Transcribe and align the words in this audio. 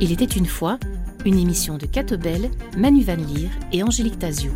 Il 0.00 0.10
était 0.10 0.24
une 0.24 0.46
fois 0.46 0.78
une 1.24 1.38
émission 1.38 1.78
de 1.78 1.86
Catobel, 1.86 2.50
Manu 2.76 3.02
Van 3.04 3.14
Leer 3.16 3.50
et 3.72 3.82
Angélique 3.82 4.18
Tazio. 4.18 4.50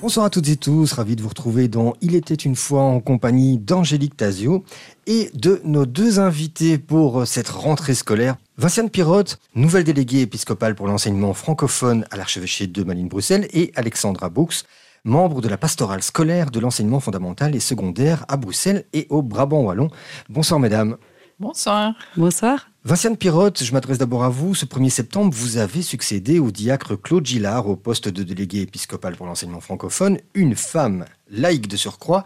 Bonsoir 0.00 0.26
à 0.26 0.30
toutes 0.30 0.48
et 0.48 0.56
tous, 0.56 0.92
ravi 0.92 1.16
de 1.16 1.22
vous 1.22 1.28
retrouver 1.28 1.68
dans 1.68 1.94
Il 2.00 2.14
était 2.14 2.34
une 2.34 2.56
fois 2.56 2.82
en 2.82 3.00
compagnie 3.00 3.58
d'Angélique 3.58 4.16
Tazio 4.16 4.64
et 5.06 5.30
de 5.34 5.60
nos 5.64 5.86
deux 5.86 6.20
invités 6.20 6.78
pour 6.78 7.26
cette 7.26 7.48
rentrée 7.48 7.94
scolaire. 7.94 8.36
Vinciane 8.62 8.90
Pirotte, 8.90 9.40
nouvelle 9.56 9.82
déléguée 9.82 10.20
épiscopale 10.20 10.76
pour 10.76 10.86
l'enseignement 10.86 11.34
francophone 11.34 12.06
à 12.12 12.16
l'archevêché 12.16 12.68
de 12.68 12.84
Malines-Bruxelles 12.84 13.48
et 13.52 13.72
Alexandra 13.74 14.30
Bux, 14.30 14.62
membre 15.02 15.40
de 15.40 15.48
la 15.48 15.56
pastorale 15.56 16.00
scolaire 16.00 16.52
de 16.52 16.60
l'enseignement 16.60 17.00
fondamental 17.00 17.56
et 17.56 17.58
secondaire 17.58 18.24
à 18.28 18.36
Bruxelles 18.36 18.84
et 18.92 19.08
au 19.10 19.20
Brabant 19.20 19.62
Wallon. 19.62 19.90
Bonsoir 20.28 20.60
mesdames. 20.60 20.96
Bonsoir. 21.40 21.94
Bonsoir. 22.16 22.70
Vinciane 22.84 23.16
Pirotte, 23.16 23.64
je 23.64 23.72
m'adresse 23.72 23.98
d'abord 23.98 24.22
à 24.22 24.28
vous. 24.28 24.54
Ce 24.54 24.64
1er 24.64 24.90
septembre, 24.90 25.34
vous 25.36 25.56
avez 25.56 25.82
succédé 25.82 26.38
au 26.38 26.52
diacre 26.52 26.94
Claude 26.94 27.26
Gillard 27.26 27.66
au 27.66 27.74
poste 27.74 28.08
de 28.08 28.22
délégué 28.22 28.60
épiscopal 28.60 29.16
pour 29.16 29.26
l'enseignement 29.26 29.60
francophone, 29.60 30.18
une 30.34 30.54
femme 30.54 31.04
laïque 31.28 31.66
de 31.66 31.76
surcroît. 31.76 32.22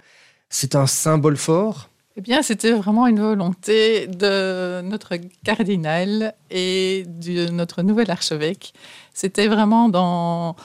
C'est 0.51 0.75
un 0.75 0.87
symbole 0.87 1.39
fort? 1.39 1.89
Eh 2.17 2.23
bien, 2.23 2.43
c'était 2.43 2.73
vraiment 2.73 3.07
une 3.07 3.21
volonté 3.21 4.07
de 4.07 4.81
notre 4.81 5.17
cardinal 5.45 6.35
et 6.51 7.05
de 7.07 7.51
notre 7.51 7.83
nouvel 7.83 8.11
archevêque. 8.11 8.73
C'était 9.13 9.49
vraiment 9.49 9.91
dans, 9.91 10.57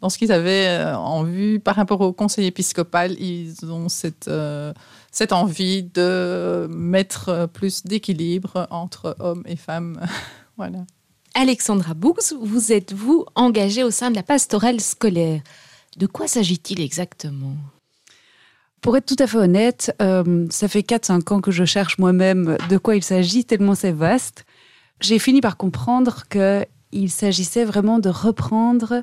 dans 0.00 0.08
ce 0.08 0.18
qu'ils 0.18 0.30
avaient 0.30 0.68
euh, 0.68 0.96
en 0.96 1.24
vue 1.24 1.58
par 1.58 1.74
rapport 1.74 2.00
au 2.00 2.12
conseil 2.12 2.46
épiscopal. 2.46 3.20
Ils 3.20 3.56
ont 3.64 3.88
cette... 3.88 4.28
Euh, 4.28 4.72
cette 5.12 5.32
envie 5.32 5.82
de 5.82 6.68
mettre 6.70 7.48
plus 7.52 7.84
d'équilibre 7.84 8.68
entre 8.70 9.16
hommes 9.18 9.42
et 9.44 9.56
femmes. 9.56 10.00
voilà. 10.56 10.84
Alexandra 11.34 11.94
Boux, 11.94 12.14
vous 12.40 12.72
êtes, 12.72 12.92
vous, 12.92 13.24
engagée 13.34 13.82
au 13.82 13.90
sein 13.90 14.10
de 14.10 14.16
la 14.16 14.22
pastorale 14.22 14.80
scolaire? 14.80 15.42
De 15.96 16.06
quoi 16.06 16.28
s'agit-il 16.28 16.80
exactement? 16.80 17.56
Pour 18.80 18.96
être 18.96 19.06
tout 19.06 19.22
à 19.22 19.26
fait 19.26 19.38
honnête, 19.38 19.94
euh, 20.00 20.46
ça 20.50 20.68
fait 20.68 20.80
4-5 20.80 21.34
ans 21.34 21.40
que 21.40 21.50
je 21.50 21.64
cherche 21.64 21.98
moi-même 21.98 22.56
de 22.68 22.78
quoi 22.78 22.96
il 22.96 23.02
s'agit, 23.02 23.44
tellement 23.44 23.74
c'est 23.74 23.92
vaste. 23.92 24.44
J'ai 25.00 25.18
fini 25.18 25.40
par 25.40 25.56
comprendre 25.56 26.24
qu'il 26.28 27.10
s'agissait 27.10 27.64
vraiment 27.64 27.98
de 27.98 28.08
reprendre 28.08 29.02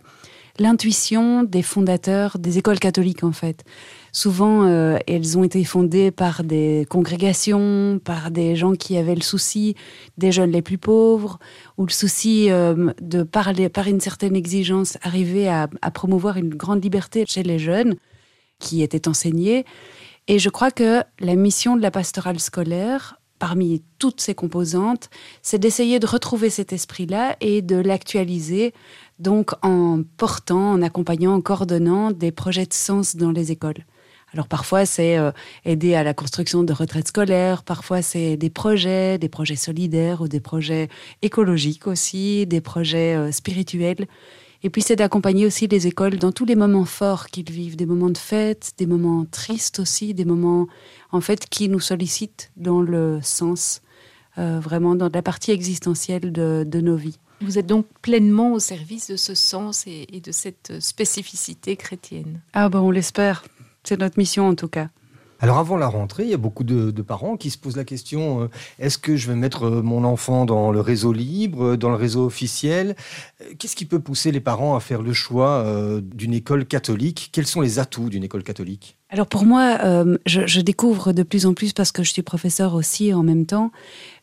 l'intuition 0.60 1.44
des 1.44 1.62
fondateurs 1.62 2.38
des 2.40 2.58
écoles 2.58 2.80
catholiques, 2.80 3.24
en 3.24 3.32
fait. 3.32 3.64
Souvent, 4.12 4.64
euh, 4.64 4.98
elles 5.08 5.38
ont 5.38 5.44
été 5.44 5.64
fondées 5.64 6.10
par 6.12 6.44
des 6.44 6.88
congrégations, 6.90 8.00
par 8.04 8.32
des 8.32 8.56
gens 8.56 8.74
qui 8.74 8.98
avaient 8.98 9.16
le 9.16 9.22
souci 9.22 9.76
des 10.18 10.32
jeunes 10.32 10.52
les 10.52 10.62
plus 10.62 10.80
pauvres, 10.80 11.38
ou 11.78 11.86
le 11.86 11.92
souci 11.92 12.50
euh, 12.50 12.92
de, 13.02 13.24
parler, 13.24 13.70
par 13.70 13.88
une 13.88 14.00
certaine 14.00 14.36
exigence, 14.36 14.98
arriver 15.04 15.48
à, 15.48 15.68
promouvoir 15.94 16.38
une 16.38 16.50
grande 16.50 16.84
liberté 16.84 17.26
chez 17.28 17.44
les 17.44 17.60
jeunes 17.60 17.96
qui 18.60 18.82
étaient 18.82 19.08
enseignés. 19.08 19.66
Et 20.28 20.40
je 20.40 20.50
crois 20.50 20.72
que 20.72 21.02
la 21.20 21.36
mission 21.36 21.76
de 21.76 21.82
la 21.82 21.92
pastorale 21.92 22.40
scolaire, 22.40 23.20
parmi 23.40 23.84
toutes 24.00 24.20
ses 24.20 24.36
composantes, 24.36 25.10
c'est 25.42 25.60
d'essayer 25.60 26.00
de 26.00 26.08
retrouver 26.08 26.50
cet 26.50 26.74
esprit-là 26.74 27.38
et 27.40 27.62
de 27.62 27.76
l'actualiser, 27.76 28.74
donc 29.20 29.52
en 29.64 30.02
portant, 30.18 30.72
en 30.72 30.82
accompagnant, 30.82 31.36
en 31.36 31.42
coordonnant 31.42 32.12
des 32.12 32.32
projets 32.32 32.66
de 32.66 32.74
sens 32.74 33.16
dans 33.16 33.32
les 33.32 33.52
écoles. 33.52 33.86
Alors 34.34 34.50
parfois 34.50 34.86
c'est 34.86 35.18
euh, 35.18 35.32
aider 35.64 35.96
à 35.96 36.04
la 36.04 36.14
construction 36.14 36.64
de 36.64 36.74
retraites 36.74 37.08
scolaires, 37.08 37.64
parfois 37.64 38.02
c'est 38.02 38.36
des 38.36 38.50
projets, 38.50 39.18
des 39.18 39.30
projets 39.30 39.56
solidaires 39.56 40.22
ou 40.22 40.28
des 40.28 40.42
projets 40.42 40.90
écologiques 41.22 41.88
aussi, 41.88 42.46
des 42.46 42.60
projets 42.60 43.16
euh, 43.16 43.32
spirituels. 43.32 44.06
Et 44.64 44.70
puis 44.70 44.82
c'est 44.82 44.96
d'accompagner 44.96 45.46
aussi 45.46 45.68
les 45.68 45.88
écoles 45.88 46.18
dans 46.18 46.32
tous 46.32 46.46
les 46.46 46.56
moments 46.56 46.86
forts 46.86 47.28
qu'ils 47.28 47.52
vivent, 47.52 47.76
des 47.76 47.86
moments 47.86 48.10
de 48.10 48.18
fête, 48.18 48.74
des 48.78 48.86
moments 48.86 49.26
tristes 49.26 49.80
aussi, 49.80 50.14
des 50.14 50.26
moments 50.26 50.68
en 51.12 51.22
fait 51.22 51.48
qui 51.48 51.70
nous 51.70 51.80
sollicitent 51.80 52.52
dans 52.58 52.82
le 52.82 53.20
sens, 53.22 53.82
euh, 54.38 54.60
vraiment 54.60 54.96
dans 54.96 55.10
la 55.14 55.22
partie 55.22 55.52
existentielle 55.52 56.32
de, 56.32 56.82
nos 56.82 56.96
vies. 56.96 57.20
Vous 57.42 57.60
êtes 57.60 57.68
donc 57.68 57.86
pleinement 58.02 58.54
au 58.54 58.60
service 58.60 59.12
de 59.12 59.16
ce 59.16 59.36
sens 59.36 59.86
et, 59.86 60.08
et 60.12 60.22
de 60.22 60.32
cette 60.32 60.80
spécificité 60.80 61.76
chrétienne. 61.76 62.42
Ah 62.54 62.70
ben 62.70 62.80
on 62.80 62.90
l'espère. 62.90 63.44
C'est 63.84 64.00
notre 64.00 64.18
mission 64.18 64.48
en 64.48 64.56
tout 64.56 64.68
cas. 64.68 64.90
Alors 65.40 65.60
avant 65.60 65.78
la 65.78 65.88
rentrée, 65.88 66.24
il 66.24 66.30
y 66.30 66.34
a 66.34 66.38
beaucoup 66.38 66.64
de, 66.64 66.92
parents 67.02 67.38
qui 67.38 67.52
se 67.52 67.58
posent 67.58 67.78
la 67.78 67.86
question 67.86 68.42
euh, 68.42 68.48
est-ce 68.80 68.98
que 68.98 69.16
je 69.16 69.28
vais 69.28 69.36
mettre 69.36 69.64
euh, 69.64 69.82
mon 69.82 70.04
enfant 70.04 70.46
dans 70.46 70.72
le 70.72 70.82
réseau 70.82 71.14
libre, 71.14 71.64
euh, 71.64 71.78
dans 71.78 71.90
le 71.90 71.96
réseau 71.96 72.26
officiel? 72.26 72.96
Qu'est-ce 73.60 73.76
qui 73.76 73.86
peut 73.86 74.00
pousser 74.00 74.32
les 74.32 74.40
parents 74.40 74.76
à 74.76 74.80
faire 74.80 75.02
le 75.02 75.14
choix 75.14 75.64
d'une 76.02 76.34
école 76.34 76.66
catholique? 76.66 77.30
Quels 77.32 77.46
sont 77.46 77.62
les 77.62 77.78
atouts 77.80 78.10
d'une 78.10 78.24
école 78.24 78.44
catholique? 78.44 78.98
Alors 79.10 79.28
pour 79.28 79.46
moi, 79.46 79.78
je, 80.26 80.60
découvre 80.62 81.14
de 81.14 81.24
plus 81.24 81.46
en 81.46 81.54
plus, 81.54 81.72
parce 81.72 81.92
que 81.92 82.04
je 82.04 82.12
suis 82.12 82.24
professeur 82.24 82.74
aussi 82.74 83.14
en 83.14 83.24
même 83.24 83.46
temps, 83.46 83.72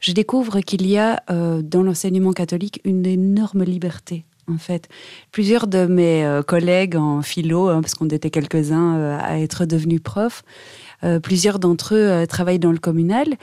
je 0.00 0.12
découvre 0.12 0.60
qu'il 0.60 0.86
y 0.86 0.98
a 0.98 1.22
dans 1.28 1.82
l'enseignement 1.82 2.32
catholique 2.32 2.80
une 2.84 3.06
énorme 3.06 3.62
liberté 3.62 4.24
en 4.52 4.58
fait. 4.58 4.88
Plusieurs 5.32 5.68
de 5.68 5.86
mes 5.86 6.40
collègues 6.46 6.96
en 6.96 7.22
philo, 7.22 7.68
hein, 7.68 7.80
parce 7.80 7.94
qu'on 7.94 8.08
était 8.08 8.30
quelques-uns 8.30 9.18
à 9.18 9.38
être 9.38 9.64
devenus 9.64 10.02
profs, 10.02 10.42
euh, 11.04 11.20
plusieurs 11.20 11.58
d'entre 11.58 11.94
eux 11.94 12.26
travaillent 12.26 12.58
dans 12.58 12.72
le 12.72 12.78
communal. 12.78 13.34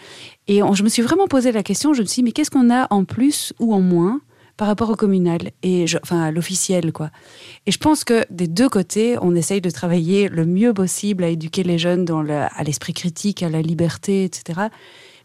Et 0.48 0.62
je 0.74 0.84
me 0.84 0.90
suis 0.90 1.02
vraiment 1.02 1.28
posé 1.28 1.52
la 1.52 1.64
question, 1.64 1.94
je 1.94 2.02
me 2.02 2.08
suis 2.08 2.22
dit, 2.22 2.24
mais 2.24 2.32
qu'est-ce 2.32 2.52
qu'on 2.52 2.70
a 2.70 2.88
en 2.90 3.06
plus 3.06 3.54
ou 3.60 3.74
en 3.74 3.82
moins 3.82 4.22
par 4.58 4.68
rapport 4.68 4.92
au 4.92 4.96
communal, 4.96 5.52
et 5.64 5.86
enfin 6.04 6.22
à 6.22 6.32
l'officiel, 6.32 6.92
quoi. 6.92 7.10
Et 7.66 7.72
je 7.72 7.80
pense 7.80 8.04
que 8.04 8.26
des 8.30 8.48
deux 8.48 8.70
côtés, 8.70 9.18
on 9.20 9.34
essaye 9.34 9.60
de 9.60 9.72
travailler 9.72 10.28
le 10.28 10.46
mieux 10.46 10.72
possible 10.72 11.24
à 11.24 11.30
éduquer 11.30 11.64
les 11.64 11.80
jeunes 11.80 12.06
à 12.30 12.64
l'esprit 12.64 12.94
critique, 12.94 13.42
à 13.42 13.50
la 13.50 13.64
liberté, 13.64 14.24
etc. 14.24 14.68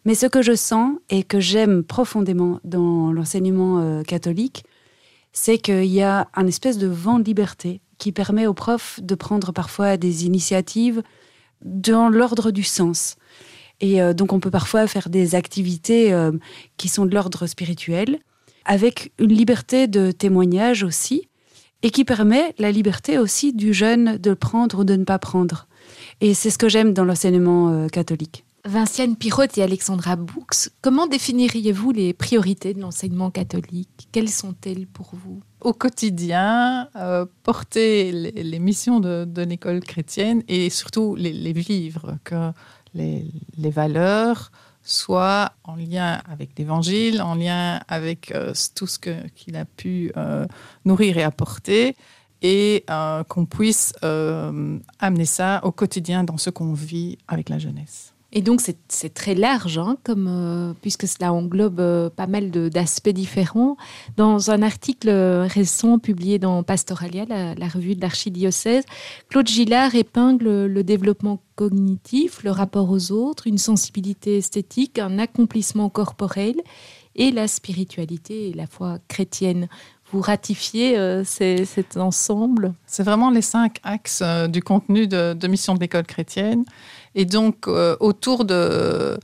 Mais 0.06 0.14
ce 0.14 0.24
que 0.24 0.40
je 0.40 0.54
sens 0.54 0.94
et 1.10 1.22
que 1.22 1.38
j'aime 1.38 1.82
profondément 1.82 2.60
dans 2.64 3.12
l'enseignement 3.12 4.02
catholique, 4.04 4.64
c'est 5.36 5.58
qu'il 5.58 5.84
y 5.84 6.00
a 6.00 6.28
un 6.34 6.46
espèce 6.46 6.78
de 6.78 6.86
vent 6.86 7.18
de 7.18 7.24
liberté 7.24 7.82
qui 7.98 8.10
permet 8.10 8.46
aux 8.46 8.54
profs 8.54 9.00
de 9.02 9.14
prendre 9.14 9.52
parfois 9.52 9.98
des 9.98 10.24
initiatives 10.24 11.02
dans 11.64 12.08
l'ordre 12.08 12.50
du 12.50 12.62
sens. 12.62 13.16
Et 13.80 14.00
euh, 14.00 14.14
donc 14.14 14.32
on 14.32 14.40
peut 14.40 14.50
parfois 14.50 14.86
faire 14.86 15.08
des 15.08 15.34
activités 15.34 16.12
euh, 16.12 16.32
qui 16.76 16.88
sont 16.88 17.06
de 17.06 17.14
l'ordre 17.14 17.46
spirituel, 17.46 18.20
avec 18.64 19.12
une 19.18 19.32
liberté 19.32 19.86
de 19.86 20.12
témoignage 20.12 20.82
aussi, 20.82 21.28
et 21.82 21.90
qui 21.90 22.04
permet 22.04 22.54
la 22.58 22.72
liberté 22.72 23.18
aussi 23.18 23.52
du 23.52 23.74
jeune 23.74 24.16
de 24.16 24.34
prendre 24.34 24.80
ou 24.80 24.84
de 24.84 24.96
ne 24.96 25.04
pas 25.04 25.18
prendre. 25.18 25.66
Et 26.20 26.34
c'est 26.34 26.50
ce 26.50 26.58
que 26.58 26.68
j'aime 26.68 26.94
dans 26.94 27.04
l'enseignement 27.04 27.68
euh, 27.68 27.88
catholique. 27.88 28.45
Vinciane 28.66 29.14
Pirotte 29.14 29.58
et 29.58 29.62
Alexandra 29.62 30.16
Bux, 30.16 30.70
comment 30.82 31.06
définiriez-vous 31.06 31.92
les 31.92 32.12
priorités 32.12 32.74
de 32.74 32.80
l'enseignement 32.80 33.30
catholique? 33.30 34.08
Quelles 34.10 34.28
sont-elles 34.28 34.88
pour 34.88 35.10
vous? 35.12 35.40
Au 35.60 35.72
quotidien, 35.72 36.88
euh, 36.96 37.26
porter 37.44 38.10
les, 38.10 38.58
missions 38.58 38.98
de, 38.98 39.42
l'école 39.42 39.80
chrétienne 39.80 40.42
et 40.48 40.68
surtout 40.70 41.14
les, 41.14 41.52
vivre, 41.52 42.18
que 42.24 42.50
les, 42.94 43.30
valeurs 43.70 44.50
soient 44.82 45.52
en 45.62 45.76
lien 45.76 46.20
avec 46.28 46.58
l'Évangile, 46.58 47.22
en 47.22 47.36
lien 47.36 47.80
avec 47.86 48.32
euh, 48.32 48.52
tout 48.74 48.88
ce 48.88 48.98
qu'il 48.98 49.56
a 49.56 49.64
pu 49.64 50.10
euh, 50.16 50.46
nourrir 50.84 51.18
et 51.18 51.22
apporter, 51.22 51.96
et 52.42 52.84
qu'on 53.28 53.46
puisse 53.46 53.94
amener 54.02 55.24
ça 55.24 55.60
au 55.64 55.72
quotidien 55.72 56.22
dans 56.22 56.36
ce 56.36 56.50
qu'on 56.50 56.74
vit 56.74 57.16
avec 57.28 57.48
la 57.48 57.58
jeunesse. 57.58 58.15
Et 58.36 58.42
donc 58.42 58.60
c'est 58.60 59.14
très 59.14 59.34
large, 59.34 59.78
hein, 59.78 59.96
euh, 60.10 60.74
puisque 60.82 61.08
cela 61.08 61.32
englobe 61.32 61.80
euh, 61.80 62.10
pas 62.10 62.26
mal 62.26 62.50
d'aspects 62.50 63.08
différents. 63.08 63.78
Dans 64.18 64.50
un 64.50 64.60
article 64.60 65.08
récent 65.08 65.98
publié 65.98 66.38
dans 66.38 66.62
Pastoralia, 66.62 67.24
la, 67.24 67.68
revue 67.68 67.94
de 67.94 68.02
l'archidiocèse, 68.02 68.84
Claude 69.30 69.48
Gillard 69.48 69.94
épingle 69.94 70.66
le 70.66 70.84
développement 70.84 71.40
cognitif, 71.54 72.44
le 72.44 72.50
rapport 72.50 72.90
aux 72.90 73.10
autres, 73.10 73.46
une 73.46 73.56
sensibilité 73.56 74.36
esthétique, 74.36 74.98
un 74.98 75.18
accomplissement 75.18 75.88
corporel 75.88 76.56
et 77.14 77.30
la 77.30 77.48
spiritualité 77.48 78.50
et 78.50 78.52
la 78.52 78.66
foi 78.66 78.98
chrétienne. 79.08 79.66
Vous 80.12 80.20
ratifiez 80.20 80.98
euh, 80.98 81.24
cet 81.24 81.96
ensemble? 81.96 82.74
C'est 82.86 83.02
vraiment 83.02 83.30
les 83.30 83.42
cinq 83.42 83.78
axes 83.82 84.22
du 84.50 84.62
contenu 84.62 85.08
de, 85.08 85.32
de 85.32 85.48
mission 85.48 85.74
de 85.74 85.80
l'école 85.80 86.04
chrétienne. 86.04 86.64
Et 87.16 87.24
donc, 87.24 87.66
euh, 87.66 87.96
autour 87.98 88.44
de, 88.44 89.18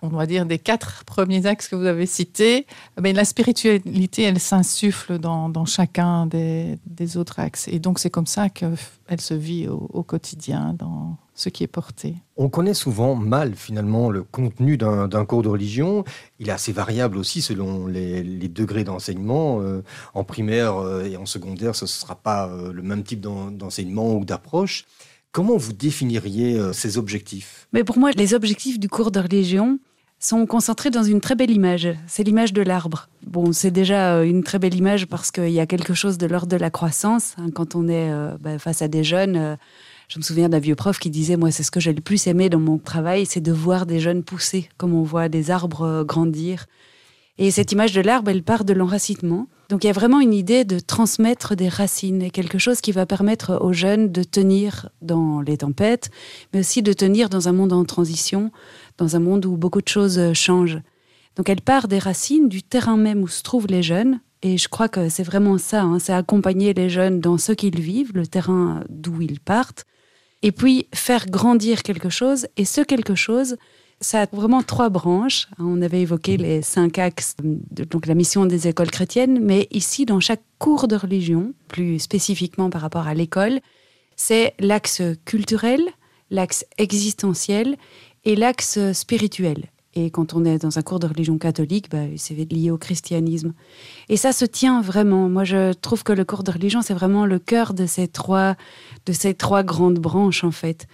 on 0.00 0.08
va 0.08 0.24
dire, 0.24 0.46
des 0.46 0.58
quatre 0.58 1.04
premiers 1.04 1.44
axes 1.44 1.68
que 1.68 1.76
vous 1.76 1.84
avez 1.84 2.06
cités, 2.06 2.66
mais 2.98 3.12
la 3.12 3.26
spiritualité, 3.26 4.22
elle 4.22 4.40
s'insuffle 4.40 5.18
dans, 5.18 5.50
dans, 5.50 5.66
chacun 5.66 6.24
des, 6.24 6.78
des, 6.86 7.18
autres 7.18 7.38
axes. 7.38 7.68
Et 7.68 7.78
donc, 7.78 7.98
c'est 7.98 8.08
comme 8.08 8.26
ça 8.26 8.48
qu'elle 8.48 9.20
se 9.20 9.34
vit 9.34 9.68
au, 9.68 10.02
quotidien, 10.02 10.74
dans 10.78 11.18
ce 11.34 11.50
qui 11.50 11.64
est 11.64 11.68
porté. 11.68 12.14
On 12.38 12.48
connaît 12.48 12.72
souvent 12.72 13.14
mal, 13.14 13.54
finalement, 13.56 14.08
le 14.08 14.22
contenu 14.22 14.78
d'un 14.78 15.24
cours 15.26 15.42
de 15.42 15.48
religion. 15.48 16.02
Il 16.38 16.48
est 16.48 16.52
assez 16.52 16.72
variable 16.72 17.18
aussi 17.18 17.42
selon 17.42 17.86
les, 17.86 18.22
les 18.22 18.48
degrés 18.48 18.84
d'enseignement. 18.84 19.60
Euh, 19.60 19.84
en 20.14 20.24
primaire 20.24 20.76
euh, 20.78 21.04
et 21.04 21.18
en 21.18 21.26
secondaire, 21.26 21.76
ce 21.76 21.84
ne 21.84 21.88
sera 21.88 22.14
pas 22.14 22.50
le 22.72 22.80
même 22.80 23.02
type 23.02 23.20
d'enseignement 23.20 24.14
ou 24.14 24.24
d'approche. 24.24 24.86
Comment 25.34 25.56
vous 25.56 25.72
définiriez 25.72 26.56
euh, 26.56 26.72
ces 26.72 26.96
objectifs? 26.96 27.66
Mais 27.72 27.82
pour 27.82 27.98
moi, 27.98 28.12
les 28.12 28.34
objectifs 28.34 28.78
du 28.78 28.88
cours 28.88 29.10
de 29.10 29.18
religion 29.18 29.80
sont 30.20 30.46
concentrés 30.46 30.90
dans 30.90 31.02
une 31.02 31.20
très 31.20 31.34
belle 31.34 31.50
image. 31.50 31.88
C'est 32.06 32.22
l'image 32.22 32.52
de 32.52 32.62
l'arbre. 32.62 33.08
Bon, 33.26 33.52
c'est 33.52 33.72
déjà 33.72 34.14
euh, 34.14 34.22
une 34.22 34.44
très 34.44 34.60
belle 34.60 34.76
image 34.76 35.06
parce 35.06 35.32
qu'il 35.32 35.50
y 35.50 35.58
a 35.58 35.66
quelque 35.66 35.92
chose 35.92 36.18
de 36.18 36.26
l'ordre 36.28 36.46
de 36.46 36.56
la 36.56 36.70
croissance. 36.70 37.34
Hein, 37.36 37.50
quand 37.52 37.74
on 37.74 37.88
est 37.88 38.12
euh, 38.12 38.36
bah, 38.38 38.60
face 38.60 38.80
à 38.80 38.86
des 38.86 39.02
jeunes, 39.02 39.58
je 40.06 40.20
me 40.20 40.22
souviens 40.22 40.48
d'un 40.48 40.60
vieux 40.60 40.76
prof 40.76 41.00
qui 41.00 41.10
disait, 41.10 41.36
moi, 41.36 41.50
c'est 41.50 41.64
ce 41.64 41.72
que 41.72 41.80
j'ai 41.80 41.92
le 41.92 42.00
plus 42.00 42.28
aimé 42.28 42.48
dans 42.48 42.60
mon 42.60 42.78
travail, 42.78 43.26
c'est 43.26 43.40
de 43.40 43.50
voir 43.50 43.86
des 43.86 43.98
jeunes 43.98 44.22
pousser, 44.22 44.68
comme 44.76 44.94
on 44.94 45.02
voit 45.02 45.28
des 45.28 45.50
arbres 45.50 46.04
grandir. 46.04 46.66
Et 47.38 47.50
cette 47.50 47.72
image 47.72 47.92
de 47.92 48.02
l'arbre, 48.02 48.30
elle 48.30 48.44
part 48.44 48.64
de 48.64 48.72
l'enracinement. 48.72 49.48
Donc 49.68 49.84
il 49.84 49.86
y 49.86 49.90
a 49.90 49.94
vraiment 49.94 50.20
une 50.20 50.34
idée 50.34 50.64
de 50.64 50.78
transmettre 50.78 51.56
des 51.56 51.68
racines 51.68 52.22
et 52.22 52.30
quelque 52.30 52.58
chose 52.58 52.80
qui 52.80 52.92
va 52.92 53.06
permettre 53.06 53.58
aux 53.62 53.72
jeunes 53.72 54.12
de 54.12 54.22
tenir 54.22 54.90
dans 55.00 55.40
les 55.40 55.58
tempêtes, 55.58 56.10
mais 56.52 56.60
aussi 56.60 56.82
de 56.82 56.92
tenir 56.92 57.28
dans 57.30 57.48
un 57.48 57.52
monde 57.52 57.72
en 57.72 57.84
transition, 57.84 58.50
dans 58.98 59.16
un 59.16 59.20
monde 59.20 59.46
où 59.46 59.56
beaucoup 59.56 59.80
de 59.80 59.88
choses 59.88 60.32
changent. 60.34 60.80
Donc 61.36 61.48
elle 61.48 61.62
part 61.62 61.88
des 61.88 61.98
racines, 61.98 62.48
du 62.48 62.62
terrain 62.62 62.96
même 62.96 63.22
où 63.22 63.28
se 63.28 63.42
trouvent 63.42 63.66
les 63.66 63.82
jeunes. 63.82 64.20
Et 64.42 64.58
je 64.58 64.68
crois 64.68 64.88
que 64.88 65.08
c'est 65.08 65.22
vraiment 65.22 65.56
ça, 65.56 65.82
hein, 65.82 65.98
c'est 65.98 66.12
accompagner 66.12 66.74
les 66.74 66.90
jeunes 66.90 67.20
dans 67.20 67.38
ce 67.38 67.52
qu'ils 67.52 67.80
vivent, 67.80 68.12
le 68.14 68.26
terrain 68.26 68.84
d'où 68.90 69.22
ils 69.22 69.40
partent, 69.40 69.86
et 70.42 70.52
puis 70.52 70.86
faire 70.94 71.26
grandir 71.26 71.82
quelque 71.82 72.10
chose. 72.10 72.46
Et 72.58 72.66
ce 72.66 72.82
quelque 72.82 73.14
chose, 73.14 73.56
ça 74.00 74.22
a 74.22 74.26
vraiment 74.32 74.62
trois 74.62 74.88
branches. 74.88 75.48
On 75.58 75.80
avait 75.82 76.02
évoqué 76.02 76.36
les 76.36 76.62
cinq 76.62 76.98
axes, 76.98 77.36
donc 77.42 78.06
la 78.06 78.14
mission 78.14 78.46
des 78.46 78.68
écoles 78.68 78.90
chrétiennes, 78.90 79.38
mais 79.40 79.68
ici, 79.70 80.04
dans 80.06 80.20
chaque 80.20 80.42
cours 80.58 80.88
de 80.88 80.96
religion, 80.96 81.52
plus 81.68 81.98
spécifiquement 81.98 82.70
par 82.70 82.82
rapport 82.82 83.06
à 83.06 83.14
l'école, 83.14 83.60
c'est 84.16 84.54
l'axe 84.58 85.02
culturel, 85.24 85.80
l'axe 86.30 86.64
existentiel 86.78 87.76
et 88.24 88.36
l'axe 88.36 88.78
spirituel. 88.92 89.64
Et 89.96 90.10
quand 90.10 90.34
on 90.34 90.44
est 90.44 90.58
dans 90.58 90.76
un 90.76 90.82
cours 90.82 90.98
de 90.98 91.06
religion 91.06 91.38
catholique, 91.38 91.88
bah, 91.88 92.02
c'est 92.16 92.34
lié 92.34 92.70
au 92.70 92.78
christianisme. 92.78 93.52
Et 94.08 94.16
ça 94.16 94.32
se 94.32 94.44
tient 94.44 94.80
vraiment. 94.82 95.28
Moi, 95.28 95.44
je 95.44 95.72
trouve 95.72 96.02
que 96.02 96.12
le 96.12 96.24
cours 96.24 96.42
de 96.42 96.50
religion, 96.50 96.82
c'est 96.82 96.94
vraiment 96.94 97.26
le 97.26 97.38
cœur 97.38 97.74
de 97.74 97.86
ces 97.86 98.08
trois, 98.08 98.56
de 99.06 99.12
ces 99.12 99.34
trois 99.34 99.62
grandes 99.62 100.00
branches, 100.00 100.42
en 100.42 100.50
fait. 100.50 100.88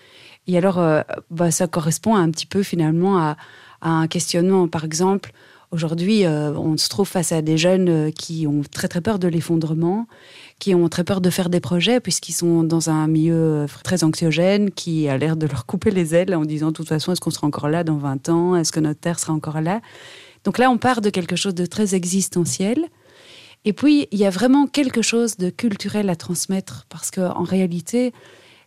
Et 0.51 0.59
alors, 0.59 0.81
euh, 0.81 1.03
bah, 1.31 1.53
ça 1.53 1.69
correspond 1.69 2.17
un 2.17 2.29
petit 2.31 2.47
peu 2.47 2.65
finalement 2.65 3.19
à, 3.19 3.37
un 3.83 4.09
questionnement. 4.09 4.67
Par 4.67 4.85
exemple, 4.85 5.33
aujourd'hui, 5.71 6.27
euh, 6.27 6.53
on 6.55 6.77
se 6.77 6.89
trouve 6.89 7.07
face 7.07 7.31
à 7.31 7.41
des 7.41 7.57
jeunes 7.57 7.89
euh, 7.89 8.11
qui 8.11 8.49
ont 8.49 8.63
très 8.69 8.89
très 8.89 9.01
peur 9.01 9.21
de 9.21 9.29
l'effondrement, 9.29 10.09
qui 10.59 10.75
ont 10.75 10.89
très 10.89 11.05
peur 11.05 11.21
de 11.21 11.31
faire 11.31 11.51
des 11.51 11.61
projets 11.61 12.01
puisqu'ils 12.01 12.33
sont 12.33 12.65
dans 12.65 12.91
un 12.91 13.07
milieu 13.07 13.67
très 13.85 14.03
anxiogène 14.03 14.73
qui 14.73 15.09
a 15.09 15.17
l'air 15.17 15.37
de 15.37 15.47
leur 15.47 15.67
couper 15.67 15.93
les 15.93 16.17
ailes 16.17 16.35
en 16.35 16.45
disant 16.45 16.69
de 16.69 16.73
toute 16.73 16.89
façon, 16.89 17.13
est-ce 17.13 17.21
qu'on 17.21 17.31
sera 17.31 17.47
encore 17.47 17.69
là 17.69 17.85
dans 17.85 17.97
20 17.99 18.29
ans? 18.29 18.57
Est-ce 18.57 18.73
que 18.73 18.81
notre 18.81 19.01
Terre 19.01 19.21
sera 19.21 19.33
encore 19.33 19.61
là? 19.61 19.81
Donc 20.43 20.59
là, 20.59 20.69
on 20.69 20.79
part 20.79 21.01
de 21.01 21.11
quelque 21.11 21.37
chose 21.37 21.55
de 21.55 21.65
très 21.65 21.95
existentiel. 21.95 22.87
Et 23.65 23.73
puis, 23.73 24.09
il 24.11 24.19
y 24.19 24.25
a 24.27 24.31
vraiment 24.31 24.67
quelque 24.67 25.03
chose 25.03 25.37
de 25.37 25.49
culturel 25.49 26.11
à 26.11 26.17
transmettre 26.17 26.87
parce 26.89 27.13
qu'en 27.13 27.45
réalité, 27.45 28.13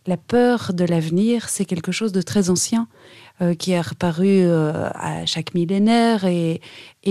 la 0.06 0.16
peur 0.16 0.72
de 0.74 0.84
l'avenir, 0.84 1.48
c'est 1.48 1.64
quelque 1.64 1.92
chose 1.92 2.12
de 2.12 2.22
très 2.22 2.50
ancien 2.50 2.88
euh, 3.40 3.54
qui 3.54 3.72
est 3.72 3.80
reparu 3.80 4.28
euh, 4.28 4.88
à 4.94 5.26
chaque 5.26 5.54
millénaire 5.54 6.24
et, 6.24 6.60